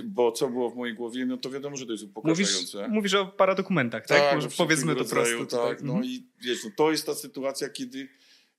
[0.03, 2.87] bo co było w mojej głowie, no to wiadomo, że to jest Mówisz, upokarzające.
[2.87, 4.35] mówisz o paradokumentach, tak?
[4.35, 5.57] Może coś powiedzmy to rodzaju, prosto.
[5.57, 5.75] tutaj.
[5.75, 6.11] Tak, no Mhm.
[6.11, 8.07] i wiesz, no to jest ta sytuacja, kiedy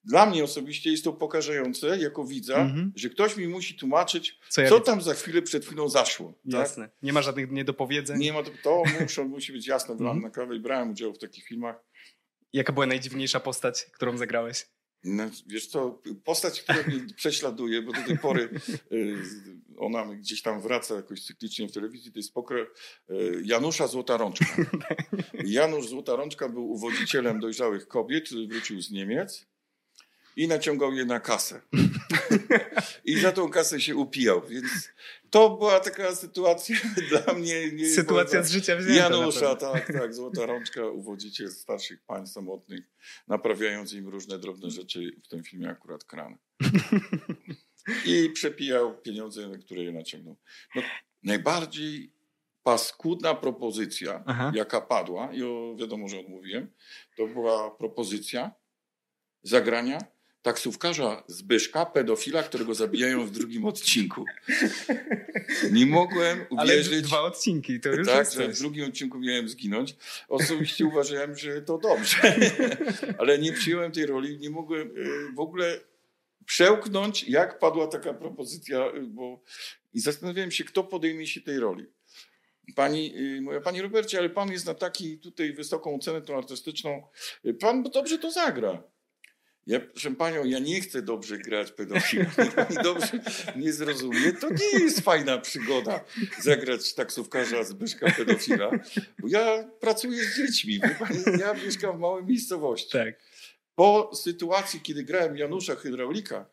[0.04, 2.92] dla mnie osobiście jest to upokarzające jako widza, Mhm.
[2.96, 6.32] że ktoś mi musi tłumaczyć, Co ja co tam za chwilę przed chwilą zaszło.
[6.50, 6.60] Tak?
[6.60, 6.88] Jasne.
[7.02, 8.18] Nie ma żadnych niedopowiedzeń.
[8.18, 10.20] Nie ma to, to muszą, musi być jasne Mhm.
[10.20, 11.76] na kawę i brałem udział w takich filmach.
[12.52, 14.66] Jaka była najdziwniejsza postać, którą zagrałeś?
[15.06, 18.48] No, wiesz co, postać, która mnie prześladuje, bo do tej pory
[18.92, 19.16] y,
[19.78, 22.66] ona gdzieś tam wraca jakoś cyklicznie w telewizji, to jest pokre
[23.10, 24.46] y, Janusza Złota Rączka.
[25.44, 29.46] Janusz Złota Rączka był uwodzicielem dojrzałych kobiet, wrócił z Niemiec
[30.36, 31.60] i naciągał je na kasę.
[33.04, 34.66] I za tą kasę się upijał, więc
[35.30, 36.76] to była taka sytuacja
[37.10, 37.72] dla mnie.
[37.72, 38.94] Nie, Sytuacja z życia wzięta.
[38.94, 42.84] Janusza, tak, tak, złota rączka, uwodziciel starszych pań samotnych,
[43.28, 46.36] naprawiając im różne drobne rzeczy, w tym filmie akurat kran.
[48.06, 50.36] I przepijał pieniądze, które je naciągnął.
[50.74, 50.82] No,
[51.22, 52.12] najbardziej
[52.62, 54.52] paskudna propozycja, Aha.
[54.54, 56.70] jaka padła, i o, wiadomo, że odmówiłem,
[57.16, 58.50] to była propozycja
[59.42, 59.98] zagrania
[60.44, 64.24] taksówkarza Zbyszka, pedofila, którego zabijają w drugim odcinku.
[65.72, 69.96] Nie mogłem Ale uwierzyć, dwa odcinki, to już tak, że w drugim odcinku miałem zginąć.
[70.28, 72.16] Osobiście uważałem, że to dobrze.
[73.18, 75.80] Ale nie przyjąłem tej roli, nie mogłem y, w ogóle
[76.46, 79.40] przełknąć, jak padła taka propozycja, y, bo
[79.94, 81.86] i zastanawiałem się, kto podejmie się tej roli.
[82.74, 87.02] Pani, y, moja pani Robercie, ale pan jest na taki tutaj wysoką cenę tą artystyczną.
[87.60, 88.93] Pan dobrze to zagra.
[89.66, 92.24] Ja, proszę panią, ja nie chcę dobrze grać pedofila.
[92.56, 93.20] Pani dobrze
[93.56, 94.32] nie zrozumie.
[94.32, 96.04] To nie jest fajna przygoda
[96.42, 98.70] zagrać taksówkarza Zbyszka pedofila.
[99.18, 100.80] Bo ja pracuję z dziećmi.
[100.98, 102.92] Pani, ja mieszkam w małej miejscowości.
[102.92, 103.14] Tak.
[103.74, 106.46] Po sytuacji, kiedy grałem Janusza Hydraulika,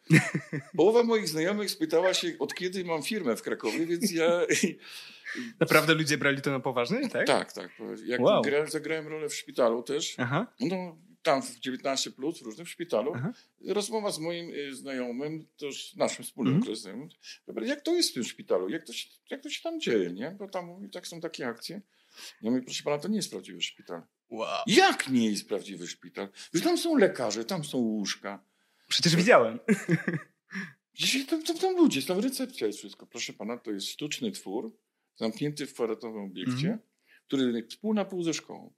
[0.78, 4.42] połowa moich znajomych spytała się, od kiedy mam firmę w Krakowie, więc ja...
[5.60, 7.28] Naprawdę ludzie brali to na poważnie, tak?
[7.28, 7.70] Tak, tak.
[8.06, 8.42] Jak Wow.
[8.42, 10.48] grałem, zagrałem rolę w szpitalu też, Aha.
[10.60, 13.12] no, tam w 19 plus, w różnym szpitalu.
[13.16, 13.34] Aha.
[13.68, 16.76] Rozmowa z moim y, znajomym, też naszym wspólnym Mhm.
[16.76, 17.10] znajomym.
[17.62, 18.70] Jak to jest w tym szpitalu?
[18.70, 20.14] Jak to, się, jak to się tam dzieje?
[20.14, 20.32] Nie?
[20.32, 21.82] Bo tam mówi, tak są takie akcje.
[22.42, 24.02] Ja mówię, proszę pana, to nie jest prawdziwy szpital.
[24.30, 24.64] Wow.
[24.68, 26.28] Jak nie jest prawdziwy szpital?
[26.54, 28.44] Że tam są lekarze, tam są łóżka.
[28.88, 29.60] Przecież widziałem.
[30.94, 33.08] Dzisiaj tam, tam, tam ludzie, tam recepcja jest wszystko.
[33.08, 34.78] Proszę pana, to jest sztuczny twór,
[35.16, 36.80] zamknięty w kwadratowym obiekcie, Mhm.
[37.28, 38.74] który jest pół na pół ze szkołą.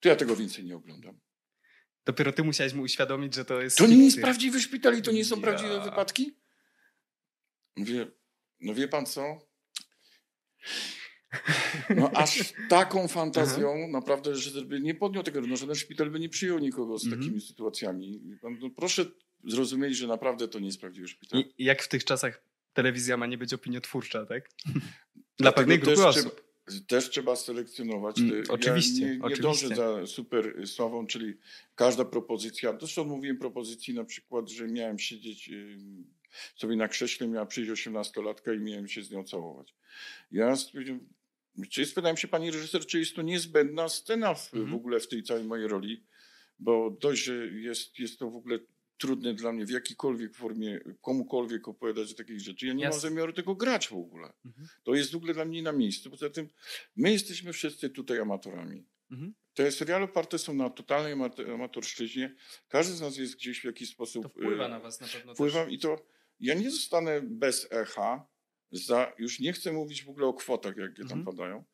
[0.00, 1.20] To ja tego więcej nie oglądam.
[2.04, 5.12] Dopiero ty musiałeś mu uświadomić, że to jest To nie jest prawdziwy szpital i to
[5.12, 5.42] nie są Ja.
[5.42, 6.36] prawdziwe wypadki?
[7.76, 8.06] Wie,
[8.60, 9.38] no wie pan co?
[11.96, 12.38] No aż
[12.68, 16.98] taką fantazją naprawdę, że by nie podjął tego, no żaden szpital by nie przyjął nikogo
[16.98, 17.22] z Mhm.
[17.22, 18.20] takimi sytuacjami.
[18.42, 19.06] No proszę
[19.44, 21.40] zrozumieć, że naprawdę to nie jest prawdziwy szpital.
[21.58, 22.42] I jak w tych czasach
[22.72, 24.48] telewizja ma nie być opiniotwórcza, tak?
[25.38, 26.45] Dla pewnej grupy osób.
[26.86, 28.18] Też trzeba selekcjonować.
[28.20, 29.42] Mm, Te- oczywiście, Ja nie, nie oczywiście.
[29.68, 31.34] dążę za super sławą, czyli
[31.74, 32.76] każda propozycja.
[32.78, 35.50] Zresztą mówiłem propozycji na przykład, że miałem siedzieć
[36.56, 39.74] sobie na krześle, miała przyjść 18-latka i miałem się z nią całować.
[40.32, 41.08] Ja stwierdziłem,
[41.70, 44.70] czy spytałem się pani reżyser, czy jest to niezbędna scena w, Mhm.
[44.72, 46.04] w ogóle w tej całej mojej roli,
[46.58, 48.58] bo dość, że jest, jest to w ogóle
[48.98, 52.66] trudne dla mnie w jakiejkolwiek formie komukolwiek opowiadać o takich rzeczy.
[52.66, 53.10] Ja nie mam Jasne.
[53.10, 54.32] zamiaru tego grać w ogóle.
[54.44, 54.68] Mhm.
[54.82, 56.10] To jest w ogóle dla mnie na miejscu.
[56.10, 56.48] Poza tym
[56.96, 58.86] my jesteśmy wszyscy tutaj amatorami.
[59.10, 59.34] Mhm.
[59.54, 62.34] Te seriale oparte są na totalnej amator- amatorszczyźnie.
[62.68, 64.22] Każdy z nas jest gdzieś w jakiś sposób...
[64.22, 66.06] To wpływa e, na was na pewno Wpływam i to
[66.40, 68.26] ja nie zostanę bez echa.
[68.70, 71.24] Za, już nie chcę mówić w ogóle o kwotach, jakie tam Mhm.
[71.24, 71.64] padają.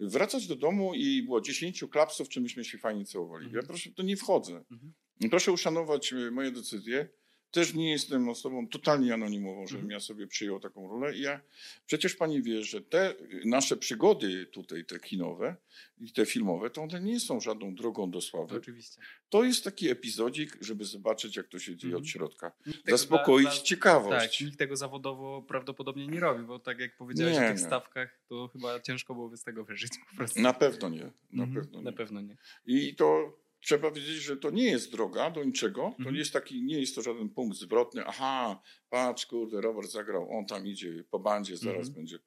[0.00, 3.44] Wracać do domu i było 10 klapsów, czy myśmy się fajnie całowali.
[3.46, 3.62] Mhm.
[3.62, 4.64] Ja proszę, to nie wchodzę.
[4.70, 4.92] Mhm.
[5.28, 7.08] Proszę uszanować e, moje decyzje.
[7.50, 9.90] Też nie jestem osobą totalnie anonimową, żebym Mhm.
[9.90, 11.16] ja sobie przyjął taką rolę.
[11.16, 11.40] I ja,
[11.86, 13.14] przecież pani wie, że te
[13.44, 15.56] nasze przygody tutaj, te kinowe
[16.00, 18.56] i te filmowe, to one nie są żadną drogą do sławy.
[18.56, 19.00] oczywiście.
[19.30, 22.02] To jest taki epizodzik, żeby zobaczyć, jak to się dzieje Mhm.
[22.02, 22.52] od środka.
[22.66, 24.38] Nikt Zaspokoić dla- dla- ciekawość.
[24.38, 27.66] Tak, nikt tego zawodowo prawdopodobnie nie robi, bo tak jak powiedziałeś Nie, o tych nie.
[27.66, 30.40] stawkach, to chyba ciężko byłoby z tego wyżyć po prostu.
[30.40, 31.10] Na pewno nie.
[31.32, 31.96] Na Mhm, pewno na nie.
[31.96, 32.36] pewno nie.
[32.66, 35.80] I to trzeba wiedzieć, że to nie jest droga do niczego.
[35.82, 36.12] To Mhm.
[36.14, 38.02] nie jest taki, nie jest to żaden punkt zwrotny.
[38.06, 41.94] Aha, patrz, kurde, Robert zagrał, on tam idzie po bandzie, zaraz Mhm.
[41.94, 42.18] będzie.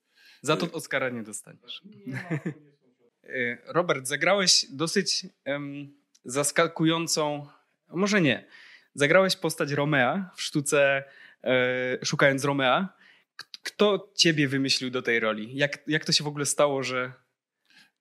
[0.41, 1.81] Za to Oscara nie dostaniesz.
[3.25, 5.93] Y, Robert, zagrałeś dosyć em,
[6.25, 7.47] zaskakującą,
[7.89, 8.47] może nie,
[8.95, 11.03] zagrałeś postać Romea w sztuce
[11.43, 12.89] e, Szukając Romea.
[13.63, 15.55] Kto ciebie wymyślił do tej roli?
[15.55, 17.13] Jak, jak to się w ogóle stało, że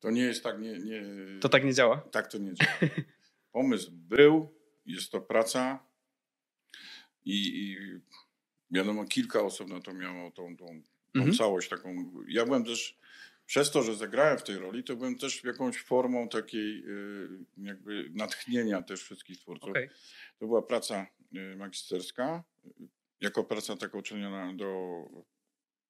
[0.01, 1.03] To nie jest tak, nie, nie,
[1.41, 1.97] to tak nie działa?
[2.12, 2.72] tak to nie działa.
[3.53, 4.55] Pomysł był,
[4.86, 5.86] jest to praca
[7.24, 7.76] i, i
[8.70, 10.82] wiadomo, kilka osób na to miało tą, tą, tą
[11.20, 11.36] Mhm.
[11.36, 12.12] całość taką.
[12.28, 12.98] Ja byłem też,
[13.46, 18.11] przez to, że zagrałem w tej roli, to byłem też jakąś formą takiej y, jakby
[18.14, 19.70] natchnienia też wszystkich twórców.
[19.70, 19.88] Okej.
[20.38, 22.44] To była praca y, magisterska,
[23.20, 25.03] jako praca taka uczyniona do,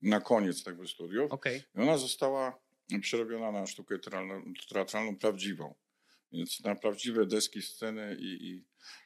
[0.02, 1.32] na koniec tego studiów.
[1.32, 1.62] Okej.
[1.76, 2.58] I ona została
[3.00, 5.74] przerobiona na sztukę teatralną, teatralną prawdziwą.
[6.32, 8.64] Więc na prawdziwe deski, sceny i, i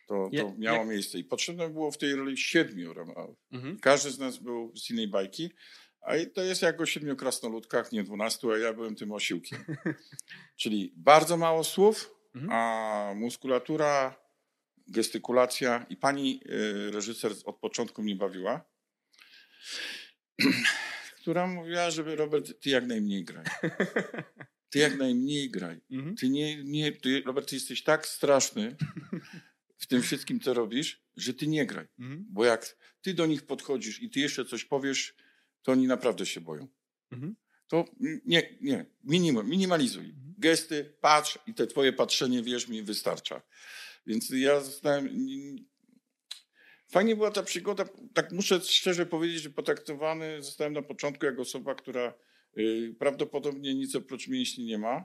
[0.09, 1.19] to, to miało jak- miejsce.
[1.19, 2.95] I potrzebne było w tej roli siedmiu.
[3.53, 3.79] Mhm.
[3.81, 5.51] Każdy z nas był z innej bajki,
[6.01, 9.65] a to jest jak o siedmiu krasnoludkach, nie dwunastu, a ja byłem tym osiłkiem.
[10.61, 12.53] Czyli bardzo mało słów, Mhm.
[12.53, 14.17] a muskulatura
[14.89, 18.65] gestykulacja i pani e, reżyser od początku mnie bawiła,
[21.21, 23.45] która mówiła, żeby Robert, ty jak najmniej graj.
[24.71, 25.81] Ty jak najmniej graj.
[25.91, 26.17] Mhm.
[26.17, 28.77] Ty nie, nie, ty, Robert, ty jesteś tak straszny
[29.79, 31.87] w tym wszystkim, co robisz, że ty nie graj.
[31.99, 32.27] Mhm.
[32.29, 35.15] Bo jak ty do nich podchodzisz i ty jeszcze coś powiesz,
[35.63, 36.69] to oni naprawdę się boją.
[37.11, 37.37] Mhm.
[37.69, 37.85] To
[38.25, 40.15] nie, nie, minim, minimalizuj.
[40.39, 43.43] Gesty, patrz i te twoje patrzenie, wierz mi, wystarcza.
[44.07, 45.09] Więc ja zostałem...
[46.89, 47.85] Fajnie była ta przygoda.
[48.15, 52.15] Tak muszę szczerze powiedzieć, że potraktowany zostałem na początku jako osoba, która
[52.99, 55.05] prawdopodobnie nic oprócz mięśni nie ma.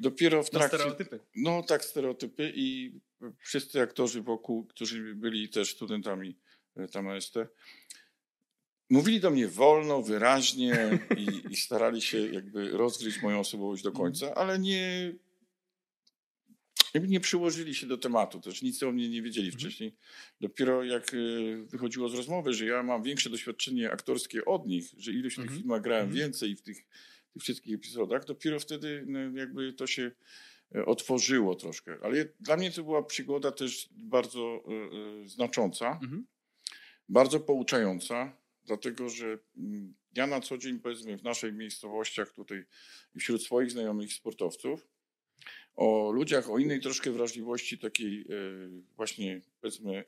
[0.00, 0.76] Dopiero w No, trakcie...
[0.78, 1.20] stereotypy.
[1.36, 2.92] No tak, stereotypy i
[3.38, 6.36] wszyscy aktorzy wokół, którzy byli też studentami
[6.76, 7.34] e, tam AST,
[8.90, 14.34] mówili do mnie wolno, wyraźnie i, i starali się jakby rozgryźć moją osobowość do końca,
[14.34, 15.12] ale nie,
[16.94, 19.60] jakby nie przyłożyli się do tematu, też nic o mnie nie wiedzieli Mhm.
[19.60, 19.96] wcześniej.
[20.40, 21.16] Dopiero jak e,
[21.66, 25.60] wychodziło z rozmowy, że ja mam większe doświadczenie aktorskie od nich, że ilość tych Mhm.
[25.60, 26.18] filmach grałem Mhm.
[26.18, 26.76] więcej w tych,
[27.32, 30.10] tych wszystkich epizodach, dopiero wtedy no, jakby to się
[30.74, 31.98] e, otworzyło troszkę.
[32.02, 36.26] Ale dla mnie to była przygoda też bardzo e, e, znacząca, Mhm.
[37.08, 42.64] bardzo pouczająca, dlatego że mm, ja na co dzień, powiedzmy, w naszych miejscowościach tutaj
[43.18, 44.88] wśród swoich znajomych sportowców,
[45.76, 48.24] o ludziach o innej troszkę wrażliwości, takiej e,
[48.96, 50.04] właśnie, powiedzmy,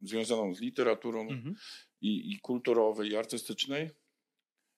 [0.00, 1.54] związaną z literaturą Mhm.
[2.00, 3.90] i, i kulturowej, i artystycznej,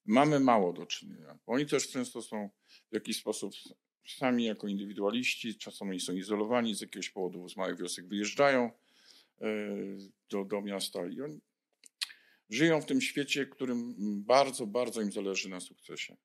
[0.07, 1.39] mamy mało do czynienia.
[1.47, 2.51] Oni też często są
[2.91, 3.55] w jakiś sposób
[4.07, 8.71] sami jako indywidualiści, czasami są izolowani z jakiegoś powodu, z małych wiosek wyjeżdżają
[9.41, 9.47] e,
[10.31, 11.41] do, do miasta i oni
[12.51, 16.17] żyją w tym świecie, którym bardzo, bardzo im zależy na sukcesie.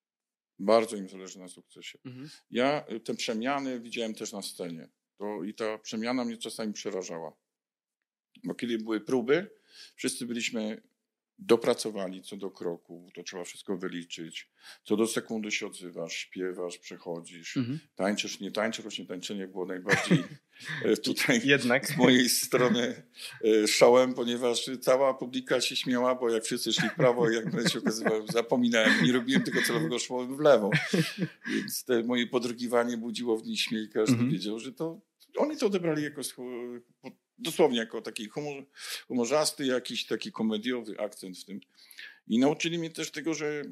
[0.60, 2.00] Bardzo im zależy na sukcesie.
[2.06, 2.30] Mhm.
[2.52, 4.90] Ja y, te przemiany widziałem też na scenie.
[5.18, 7.34] To, I ta przemiana mnie czasami przerażała.
[8.44, 9.50] Bo kiedy były próby,
[9.96, 10.82] wszyscy byliśmy
[11.42, 14.50] dopracowani co do kroku, to trzeba wszystko wyliczyć.
[14.84, 17.80] Co do sekundy się odzywasz, śpiewasz, przechodzisz, Mhm.
[17.96, 18.82] tańczysz, nie tańczysz.
[18.82, 20.24] Właśnie tańczenie było najbardziej
[20.86, 21.88] e, tutaj Jednak.
[21.88, 23.04] z mojej strony
[23.64, 27.80] e, szałem, ponieważ cała publika się śmiała, bo jak wszyscy szli w prawo, jak się
[27.80, 30.70] okazywał, zapominałem, nie robiłem tego celowego, szło w lewo.
[31.50, 34.32] Więc te moje podrugiwanie budziło w nich śmiech, każdy Mhm.
[34.32, 35.02] wiedział, że to,
[35.38, 36.22] oni to odebrali jako,
[37.40, 38.66] dosłownie jako taki humor,
[39.08, 41.60] humorzasty, jakiś taki komediowy akcent w tym.
[42.28, 43.64] I nauczyli mnie też tego, że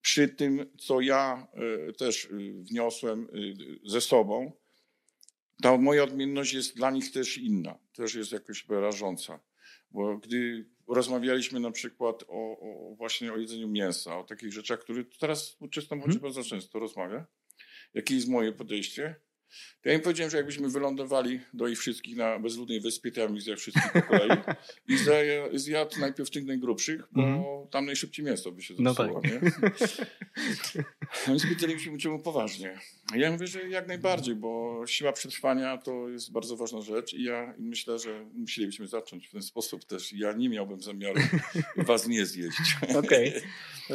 [0.00, 1.48] przy tym, co ja
[1.88, 2.28] e, też e,
[2.62, 3.28] wniosłem
[3.84, 4.52] e, ze sobą,
[5.62, 9.40] ta moja odmienność jest dla nich też inna, też jest jakoś rażąca.
[9.90, 15.04] Bo gdy rozmawialiśmy na przykład o, o właśnie o jedzeniu mięsa, o takich rzeczach, które
[15.04, 16.18] teraz młodzież Mhm.
[16.18, 17.26] bardzo często rozmawia,
[17.94, 19.14] jakie jest moje podejście,
[19.82, 23.26] to ja im powiedziałem, że jakbyśmy wylądowali do ich wszystkich na bezludnej wyspie, to ja
[23.26, 24.38] bym ich zjadł wszystkich po kolei
[24.88, 27.44] i zja- zjadł najpierw tych najgrubszych, bo Mhm.
[27.70, 29.20] tam najszybciej mięso by się No zepsuło.
[29.24, 29.40] nie?
[31.28, 32.78] No i spytaliśmy czemu poważnie.
[33.14, 37.54] Ja mówię, że jak najbardziej, bo siła przetrwania to jest bardzo ważna rzecz i ja
[37.58, 40.12] myślę, że musielibyśmy zacząć w ten sposób też.
[40.12, 41.20] Ja nie miałbym zamiaru
[41.76, 42.56] was nie zjeść.
[42.96, 43.32] Okej.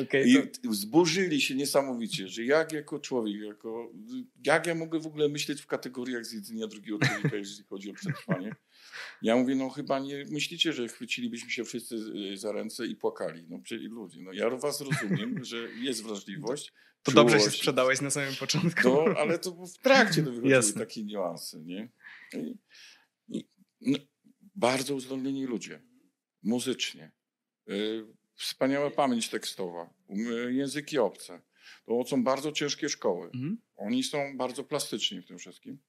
[0.03, 3.91] Okej, I to- zburzyli się niesamowicie, że jak jako człowiek, jako,
[4.45, 8.55] jak ja mogę w ogóle myśleć w kategoriach zjedzenia drugiego człowieka, jeżeli chodzi o przetrwanie.
[9.22, 11.95] Ja mówię, no chyba nie myślicie, że chwycilibyśmy się wszyscy
[12.34, 13.45] y, za ręce i płakali.
[13.49, 16.74] No przecież ludzie, no ja was rozumiem, że jest wrażliwość.
[17.04, 17.58] To dobrze się czułość.
[17.58, 18.89] sprzedałeś na samym początku.
[18.89, 21.89] No, ale to w trakcie to wychodziły takie niuanse, nie?
[22.34, 22.56] I,
[23.28, 23.45] i,
[23.82, 23.97] no,
[24.56, 25.82] bardzo uzdolnieni ludzie,
[26.43, 27.12] muzycznie.
[27.70, 31.41] Y, wspaniała pamięć tekstowa, um, języki obce.
[31.86, 33.26] To są bardzo ciężkie szkoły.
[33.26, 33.58] Mhm.
[33.76, 35.80] Oni są bardzo plastyczni w tym wszystkim.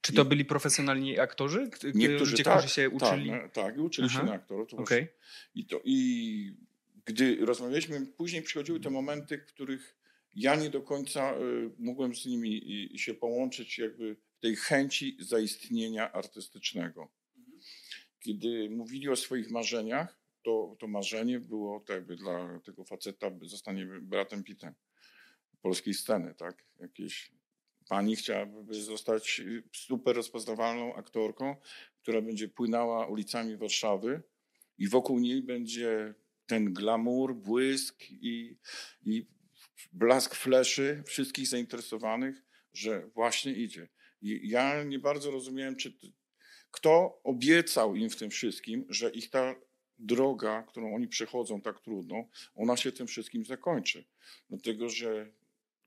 [0.00, 1.70] Czy to byli profesjonalni aktorzy?
[1.94, 3.30] Niektórzy ludzie, tak, którzy się uczyli?
[3.30, 4.20] Tak, no, tak i uczyli Aha.
[4.20, 4.68] się na aktorów.
[4.70, 5.08] To właśnie-
[5.54, 6.56] I, to, I
[7.04, 9.96] gdy rozmawialiśmy, później przychodziły te momenty, w których
[10.34, 16.12] ja nie do końca y, mogłem z nimi się połączyć jakby w tej chęci zaistnienia
[16.12, 17.08] artystycznego.
[18.20, 23.86] Kiedy mówili o swoich marzeniach, to, to marzenie było jakby dla tego faceta by zostanie
[23.86, 24.74] bratem Pittem
[25.64, 26.64] polskiej sceny, tak?
[26.80, 27.32] Jakieś
[27.88, 31.56] pani chciałaby zostać super rozpoznawalną aktorką,
[32.02, 34.22] która będzie płynęła ulicami Warszawy
[34.78, 36.14] i wokół niej będzie
[36.46, 38.56] ten glamour, błysk i,
[39.02, 39.26] i
[39.92, 43.88] blask fleszy wszystkich zainteresowanych, że właśnie idzie.
[44.22, 45.98] I ja nie bardzo rozumiałem, czy
[46.70, 49.54] kto obiecał im w tym wszystkim, że ich ta
[49.98, 54.04] droga, którą oni przechodzą tak trudno, ona się tym wszystkim zakończy.
[54.50, 55.32] Dlatego, że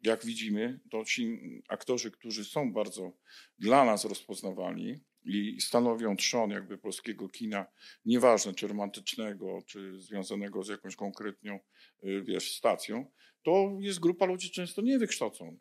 [0.04, 3.18] jak widzimy, to ci aktorzy, którzy są bardzo
[3.60, 7.66] dla nas rozpoznawalni i stanowią trzon jakby polskiego kina,
[8.06, 11.60] nieważne czy romantycznego, czy związanego z jakąś konkretną,
[12.04, 13.12] y, wiesz, stacją,
[13.48, 15.60] to jest grupa ludzi często niewykształconych.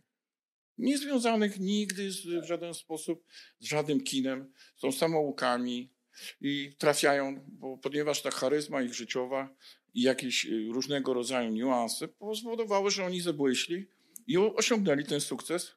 [0.79, 3.25] Niezwiązanych nigdy z, w żaden sposób
[3.59, 5.93] z żadnym kinem, są samoukami
[6.41, 9.55] i trafiają, bo ponieważ ta charyzma ich życiowa
[9.95, 13.87] i jakieś y, różnego rodzaju niuanse spowodowały, że oni zabłyśli
[14.27, 15.73] i osiągnęli ten sukces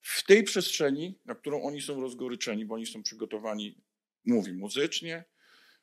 [0.00, 3.80] w tej przestrzeni, na którą oni są rozgoryczeni, bo oni są przygotowani,
[4.24, 5.24] mówi, muzycznie,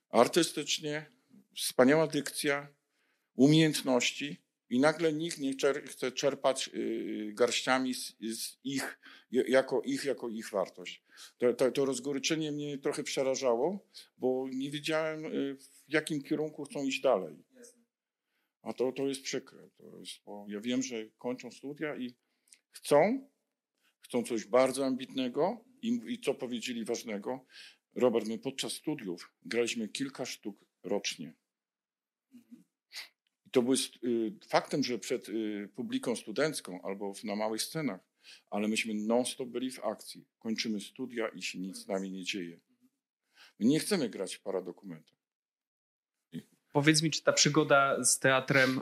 [0.10, 1.12] artystycznie,
[1.56, 2.68] wspaniała dykcja,
[3.36, 4.45] umiejętności
[4.76, 9.00] i nagle nikt nie czer chce czerpać y, garściami z, z, ich,
[9.32, 11.04] jako ich, jako ich wartość.
[11.38, 15.58] To, to, to, rozgoryczenie mnie trochę przerażało, bo nie wiedziałem, y,
[15.88, 17.44] w jakim kierunku chcą iść dalej.
[18.62, 19.70] A to, to jest przykre.
[19.78, 22.16] To jest, bo ja wiem, że kończą studia i
[22.72, 23.30] chcą,
[24.00, 27.46] chcą coś bardzo ambitnego i, i co powiedzieli ważnego.
[27.96, 31.34] Robert, my podczas studiów graliśmy kilka sztuk rocznie.
[33.56, 33.78] To był y,
[34.48, 38.02] faktem, że przed y, publiką studencką albo na małych scenach,
[38.50, 40.26] ale myśmy non-stop byli w akcji.
[40.40, 42.60] Kończymy studia i się nic z nami nie dzieje.
[43.60, 45.18] My nie chcemy grać w paradokumentach.
[46.72, 48.82] Powiedz mi, czy ta przygoda z teatrem,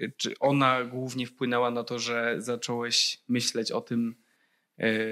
[0.00, 4.22] y, czy ona głównie wpłynęła na to, że zacząłeś myśleć o tym,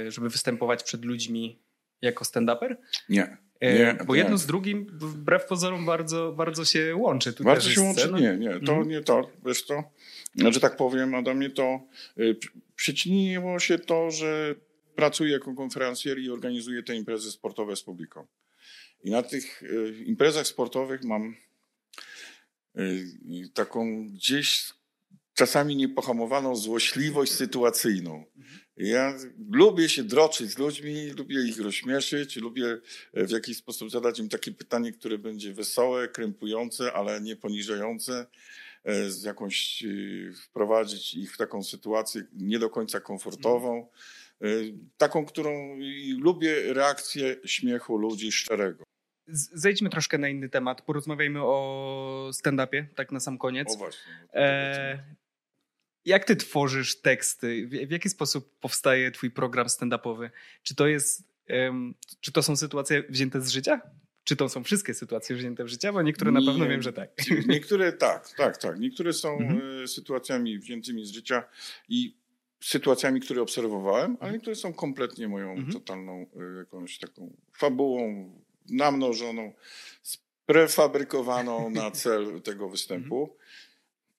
[0.08, 1.62] żeby występować przed ludźmi
[2.02, 2.76] jako stand-uper?
[3.08, 3.36] Nie.
[3.64, 7.32] Y, nie Bo jedno z drugim, wbrew pozorom, bardzo, bardzo się łączy.
[7.32, 8.12] Tu bardzo się łączy?
[8.12, 8.50] Nie, nie.
[8.50, 8.88] To mhm.
[8.88, 9.30] nie to.
[9.46, 9.84] Wiesz to,
[10.50, 11.80] że tak powiem, Adamie, to
[12.76, 14.54] przyczyniło się to, że
[14.94, 18.26] pracuję jako konferencjer i organizuję te imprezy sportowe z publiką.
[19.04, 19.62] I na tych
[20.06, 21.34] imprezach sportowych mam
[22.78, 24.72] Y, taką gdzieś
[25.34, 28.24] czasami niepohamowaną złośliwość sytuacyjną.
[28.76, 29.14] Ja
[29.50, 32.78] lubię się droczyć z ludźmi, lubię ich rozśmieszyć, lubię
[33.14, 38.26] w jakiś sposób zadać im takie pytanie, które będzie wesołe, krępujące, ale nie poniżające,
[38.84, 43.88] e, z jakąś y, wprowadzić ich w taką sytuację nie do końca komfortową,
[44.40, 44.46] e,
[44.96, 45.78] taką, którą
[46.18, 48.84] lubię reakcję śmiechu ludzi szczerego.
[49.52, 50.82] Zejdźmy troszkę na inny temat.
[50.82, 53.74] Porozmawiajmy o stand-upie, tak na sam koniec.
[53.74, 54.12] O właśnie.
[54.32, 55.04] E,
[56.04, 57.66] jak ty tworzysz teksty?
[57.66, 60.30] W, w, jaki sposób powstaje twój program stand-upowy?
[60.62, 63.80] Czy to jest, um, czy to są sytuacje wzięte z życia?
[64.24, 65.92] Czy to są wszystkie sytuacje wzięte w życia?
[65.92, 67.10] Bo niektóre Nie, na pewno wiem, że tak.
[67.46, 68.80] Niektóre tak, tak, tak.
[68.80, 69.82] Niektóre są mhm.
[69.84, 71.44] E, sytuacjami wziętymi z życia
[71.88, 72.16] i
[72.60, 74.32] sytuacjami, które obserwowałem, ale mhm.
[74.32, 75.72] niektóre są kompletnie moją mhm.
[75.72, 78.30] totalną e, jakąś taką fabułą,
[78.70, 79.52] namnożoną,
[80.46, 83.36] prefabrykowaną na cel tego występu.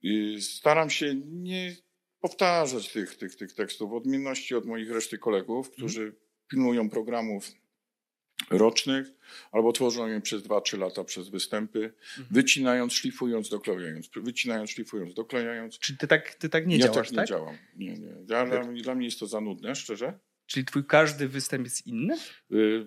[0.06, 1.76] I staram się nie
[2.20, 6.16] powtarzać tych, tych, tych tekstów, w odmienności od moich reszty kolegów, którzy
[6.48, 7.52] pilnują programów
[8.50, 9.08] rocznych
[9.52, 12.28] albo tworzą je przez 2-3 lata przez występy, mhm.
[12.32, 15.80] wycinając, szlifując, doklejając, wycinając, szlifując, doklejając.
[15.80, 17.18] Czy ty tak, ty tak nie ja działasz, tak?
[17.18, 17.58] nie działam.
[17.76, 18.16] Nie, nie.
[18.30, 20.20] Ja, dla, dla mnie jest to za nudne, szczerze.
[20.46, 22.18] Czyli twój każdy występ jest inny?
[22.52, 22.86] Y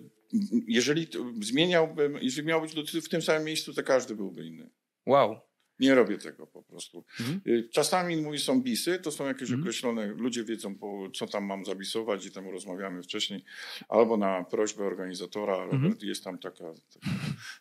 [0.67, 1.07] jeżeli
[1.41, 4.69] zmieniałbym, jeżeli miał być w tym samym miejscu, to każdy byłby inny.
[5.05, 5.48] Wow.
[5.79, 7.03] Nie robię tego po prostu.
[7.19, 7.41] Mhm.
[7.47, 9.61] Y, czasami mój są bisy, to są jakieś mhm.
[9.61, 10.75] określone, ludzie wiedzą,
[11.15, 13.43] co tam mam zabisować i tam rozmawiamy wcześniej,
[13.89, 15.97] albo na prośbę organizatora, mhm.
[16.01, 17.09] jest tam taka, taka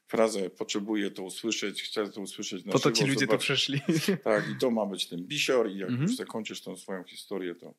[0.06, 3.30] fraza, potrzebuję to usłyszeć, chcę to usłyszeć na Po to ci ludzie zobaczyć.
[3.30, 3.80] to przeszli.
[4.24, 6.08] Tak, i to ma być ten bisior i jak mhm.
[6.08, 7.74] już zakończysz tą swoją historię, to,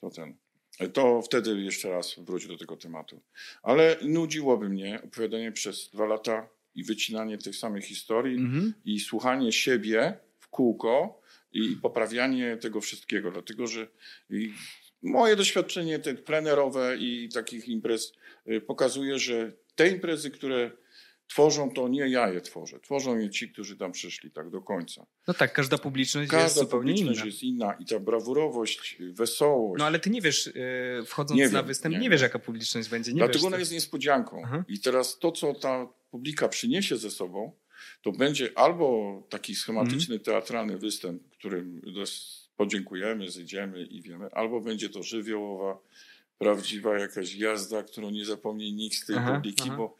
[0.00, 0.36] to ten
[0.92, 3.22] to wtedy jeszcze raz wróć do tego tematu.
[3.62, 8.74] Ale nudziłoby mnie opowiadanie przez dwa lata i wycinanie tych samych historii mhm.
[8.84, 13.88] i słuchanie siebie w kółko i poprawianie tego wszystkiego, dlatego że
[15.02, 18.12] moje doświadczenie te plenerowe i takich imprez
[18.48, 20.70] y, pokazuje, że te imprezy, które
[21.28, 22.80] tworzą to nie ja je tworzę.
[22.80, 25.06] Tworzą je ci, którzy tam przyszli tak do końca.
[25.28, 27.26] No tak, każda publiczność każda jest zupełnie publiczność inna.
[27.26, 29.78] jest inna i ta brawurowość, wesołość.
[29.78, 32.38] No ale ty nie wiesz, e, wchodząc nie na wiem, występ, nie, nie, wiesz jaka
[32.38, 33.12] publiczność będzie.
[33.12, 34.42] Nie Dlatego wiesz, ona jest niespodzianką.
[34.44, 34.64] Aha.
[34.68, 37.52] I teraz to, co ta publika przyniesie ze sobą,
[38.02, 40.20] to będzie albo taki schematyczny, mhm.
[40.20, 41.82] teatralny występ, którym
[42.56, 45.78] podziękujemy, zejdziemy i wiemy, albo będzie to żywiołowa,
[46.38, 49.76] prawdziwa jakaś jazda, którą nie zapomni nikt z tej aha, publiki, aha.
[49.76, 49.96] Bo,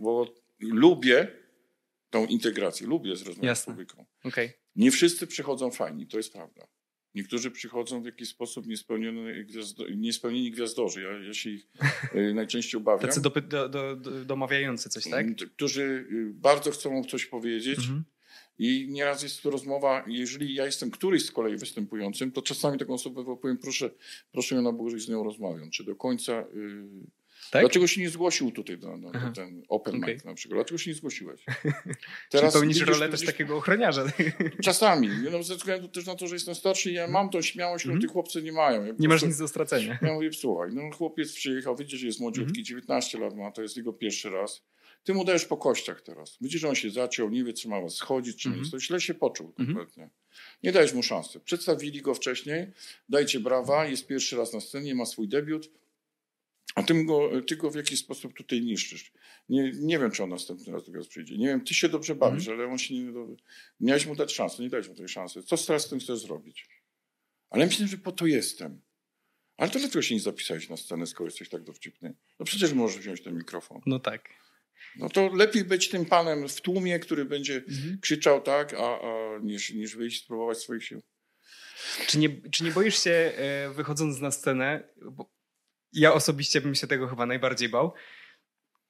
[0.00, 1.28] bo lubię
[2.10, 4.04] tą integrację, lubię zrozumieć z publiką.
[4.24, 4.52] Okay.
[4.76, 6.66] Nie wszyscy przychodzą fajni, to jest prawda.
[7.18, 11.02] Niektórzy przychodzą w jakiś sposób niespełniony, gwiazdo, niespełnieni gwiazdorzy.
[11.02, 11.66] Ja, ja się ich
[12.14, 13.00] e, najczęściej obawiam.
[13.00, 15.26] Tacy do, do, do, domawiający coś, tak?
[15.56, 17.78] Którzy y, bardzo chcą coś powiedzieć.
[17.78, 18.04] Mhm.
[18.58, 22.94] I nieraz jest to rozmowa, jeżeli ja jestem któryś z kolei występującym, to czasami taką
[22.94, 23.90] osobę powiem, proszę,
[24.32, 25.70] proszę ją na z nią rozmawiam.
[25.70, 26.46] Czy do końca y,
[27.50, 27.62] Tak?
[27.62, 30.14] Dlaczego się nie zgłosił tutaj do, do, do ten open Okej.
[30.14, 30.56] mic na przykład?
[30.58, 31.44] Dlaczego się nie zgłosiłeś?
[32.30, 34.06] Teraz Czyli pełnisz rolę też takiego ochroniarza.
[34.64, 35.08] Czasami.
[35.32, 38.02] No, ze względu też na to, że jestem starszy, ja mam tą śmiałość, którą Mhm.
[38.08, 38.84] tych chłopcy nie mają.
[38.84, 39.98] Ja Nie masz nic do stracenia.
[40.02, 42.64] Ja mówię, słuchaj, no chłopiec przyjechał, widzisz, że jest młodziutki, Mhm.
[42.64, 44.62] 19 lat ma, to jest jego pierwszy raz.
[45.04, 46.36] Ty mu dajesz po kościach teraz.
[46.40, 48.64] Widzisz, że on się zaciął, nie wie, czy ma was schodzić, czy Mhm.
[48.64, 48.70] nie.
[48.70, 49.66] To źle się poczuł Mhm.
[49.68, 50.10] kompletnie.
[50.62, 51.40] Nie dajesz mu szansy.
[51.40, 52.66] Przedstawili go wcześniej,
[53.08, 55.70] dajcie brawa, jest pierwszy raz na scenie, ma swój debiut,
[56.78, 59.12] a ty go, ty go w jakiś sposób tutaj niszczysz.
[59.48, 61.38] Nie, nie wiem, czy on następny raz do nas przyjdzie.
[61.38, 62.60] Nie wiem, ty się dobrze bawisz, Mhm.
[62.60, 63.12] ale on się nie...
[63.12, 63.36] do-
[63.80, 65.42] Miałeś mu dać szansę, nie dałeś mu tej szansy.
[65.42, 66.68] Co teraz z tym chcesz zrobić?
[67.50, 68.80] Ale myślę, że po to jestem.
[69.56, 72.14] Ale to dlaczego się nie zapisałeś na scenę, skoro jesteś tak dowcipny?
[72.38, 73.80] No przecież możesz wziąć ten mikrofon.
[73.86, 74.28] No tak.
[74.96, 77.98] No to lepiej być tym panem w tłumie, który będzie Mhm.
[78.00, 81.02] krzyczał tak, a, a niż, niż wyjść spróbować swoich sił.
[82.06, 85.30] Czy nie, czy nie boisz się, e, wychodząc na scenę, bo
[85.92, 87.92] ja osobiście bym się tego chyba najbardziej bał,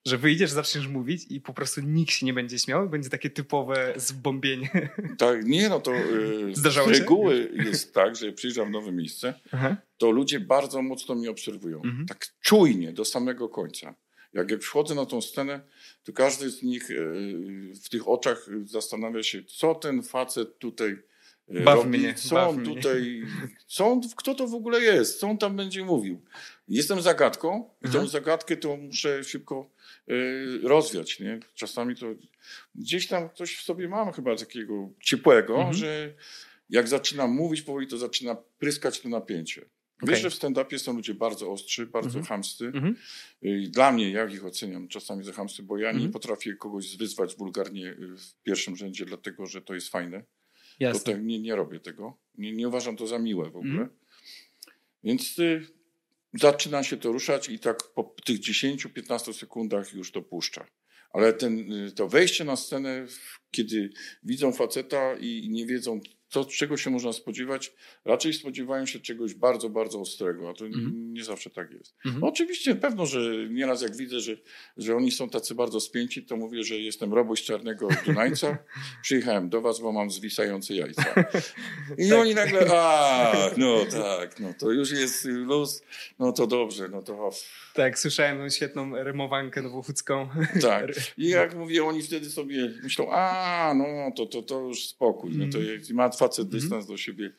[0.07, 3.95] że wyjdziesz, zaczniesz mówić i po prostu nikt się nie będzie śmiał, będzie takie typowe
[3.97, 4.71] zbombienie.
[5.19, 6.99] Tak, nie, no to yy, Zdarzało z się?
[6.99, 9.77] reguły jest tak, że przyjeżdżam w nowe miejsce, Aha.
[9.97, 11.77] to ludzie bardzo mocno mnie obserwują.
[11.83, 12.07] Mhm.
[12.07, 13.95] Tak czujnie, do samego końca.
[14.33, 15.61] Jak, jak wchodzę na tą scenę,
[16.05, 16.95] to każdy z nich e,
[17.85, 20.97] w tych oczach zastanawia się, co ten facet tutaj
[21.65, 22.75] Baw robi, mnie, co baw on mnie.
[22.75, 23.23] tutaj,
[23.67, 26.21] co on, kto to w ogóle jest, co on tam będzie mówił.
[26.69, 28.09] Jestem zagadką i tą Mhm.
[28.09, 29.71] zagadkę to muszę szybko
[30.09, 30.13] e,
[30.69, 31.21] rozwiać.
[31.21, 31.41] Nie?
[31.55, 32.07] Czasami to
[32.75, 35.75] gdzieś tam ktoś w sobie mam chyba takiego ciepłego, Mhm.
[35.75, 36.15] że
[36.71, 39.61] jak zaczynam mówić powoli, to zaczyna pryskać to napięcie.
[40.03, 40.09] Okej.
[40.15, 42.25] Wiesz, że w stand-upie są ludzie bardzo ostrzy, bardzo Mhm.
[42.25, 42.65] chamsty.
[42.67, 42.97] Mhm.
[43.43, 46.13] I Dla mnie, jak ich oceniam czasami za chamsty, bo ja nie Mhm.
[46.13, 50.23] potrafię kogoś wyzwać wulgarnie y, w pierwszym rzędzie, dlatego że to jest fajne.
[50.79, 51.13] To Jasne.
[51.13, 52.17] tak, nie, nie robię tego.
[52.39, 53.73] Nie, nie uważam to za miłe w ogóle.
[53.73, 53.89] Mhm.
[55.05, 55.67] Więc y,
[56.35, 60.67] zaczyna się to ruszać i tak po tych 10-15 sekundach już to puszcza.
[61.11, 63.07] Ale ten, y, to wejście na scenę,
[63.51, 63.91] kiedy
[64.23, 66.01] widzą faceta i nie wiedzą,
[66.31, 67.73] co, czego się można spodziewać,
[68.05, 71.15] raczej spodziewają się czegoś bardzo, bardzo ostrego, a to Mhm.
[71.15, 71.95] nie zawsze tak jest.
[72.07, 72.21] Mhm.
[72.21, 73.21] No oczywiście, pewno, że
[73.51, 74.37] nieraz jak widzę, że,
[74.77, 78.59] że oni są tacy bardzo spięci, to mówię, że jestem Robuś z Czarnego Dunajca,
[79.03, 81.05] przyjechałem do was, bo mam zwisające jajca.
[81.99, 82.19] I Tak.
[82.19, 85.83] oni nagle, a, no tak, no to już jest luz,
[86.19, 87.31] no to dobrze, no to
[87.75, 90.29] Tak, słyszałem tą świetną rymowankę nowochódzką.
[90.63, 90.87] tak.
[91.19, 93.85] I jak mówię, oni wtedy sobie myślą, a, no
[94.17, 95.65] to, to, to już spokój, no to Mhm.
[95.79, 97.33] jest, ma facet dystans do siebie.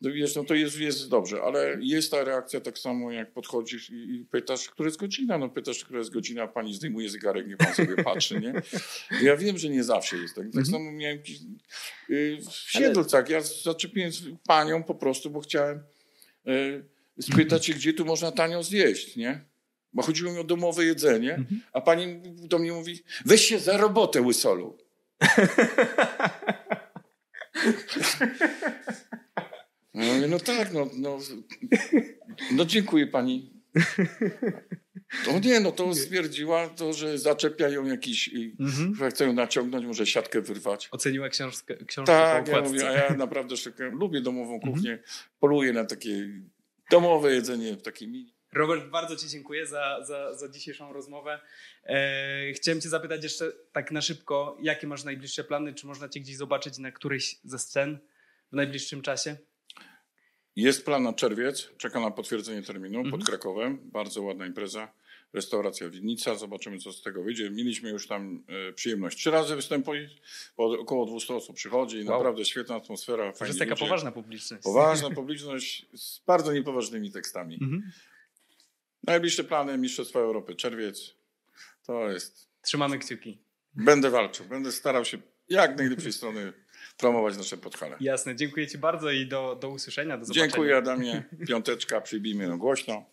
[0.00, 3.90] No wiesz, no to jest, jest dobrze, ale jest ta reakcja tak samo, jak podchodzisz
[3.90, 7.56] i, i pytasz, która jest godzina, no pytasz, która jest godzina, pani zdejmuje zegarek, nie
[7.56, 8.52] pan sobie patrzy, nie?
[9.22, 10.44] Ja wiem, że nie zawsze jest tak.
[10.44, 10.66] Tak Mhm.
[10.66, 11.38] samo miałem jakiś,
[12.10, 15.82] y, w Siedlcach, ja zaczepiłem z panią po prostu, bo chciałem
[16.48, 16.84] y,
[17.22, 19.44] spytać się, gdzie tu można tanio zjeść, nie?
[19.92, 21.60] Bo chodziło mi o domowe jedzenie, Mhm.
[21.72, 24.78] a pani do mnie mówi, weź się za robotę, łysolu.
[29.94, 31.18] No, no tak, no, no,
[32.52, 33.52] no dziękuję pani.
[35.24, 38.94] To nie, no to stwierdziła to, że zaczepiają jakiś, Mhm.
[38.94, 40.88] że chcą naciągnąć, może siatkę wyrwać.
[40.90, 44.72] Oceniła książkę, książkę Tak, ja mówię, a ja naprawdę szczekam, lubię domową Mhm.
[44.72, 44.98] kuchnię,
[45.40, 46.28] poluję na takie
[46.90, 48.34] domowe jedzenie w takiej mini.
[48.52, 51.40] Robert, bardzo Ci dziękuję za, za, za dzisiejszą rozmowę.
[51.84, 55.74] E, chciałem Cię zapytać jeszcze tak na szybko, jakie masz najbliższe plany?
[55.74, 57.98] Czy można Cię gdzieś zobaczyć na którejś ze scen
[58.52, 59.36] w najbliższym czasie?
[60.56, 63.10] Jest plan na czerwiec, czeka na potwierdzenie terminu Mhm.
[63.18, 63.78] pod Krakowem.
[63.82, 64.92] Bardzo ładna impreza.
[65.32, 67.50] Restauracja Winnica, zobaczymy co z tego wyjdzie.
[67.50, 69.18] Mieliśmy już tam e, przyjemność.
[69.18, 70.08] Trzy razy występuję,
[70.56, 72.18] po około 200 osób przychodzi i Wow.
[72.18, 73.32] naprawdę świetna atmosfera.
[73.32, 73.84] To jest taka ludzie.
[73.84, 74.62] poważna publiczność.
[74.62, 77.54] Poważna publiczność z bardzo niepoważnymi tekstami.
[77.62, 77.92] Mhm.
[79.06, 81.14] Najbliższe plany Mistrzostwa Europy, czerwiec.
[81.86, 82.48] To jest.
[82.62, 83.38] Trzymamy kciuki.
[83.74, 86.52] Będę walczył, będę starał się jak najlepszej strony
[86.96, 87.96] promować nasze podhale.
[88.00, 90.46] Jasne, dziękuję Ci bardzo i do, do usłyszenia, do zobaczenia.
[90.46, 91.22] Dziękuję Adamie.
[91.48, 93.04] Piąteczka, przybijmy no głośno.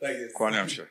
[0.00, 0.34] Tak jest.
[0.34, 0.86] Kłaniam się.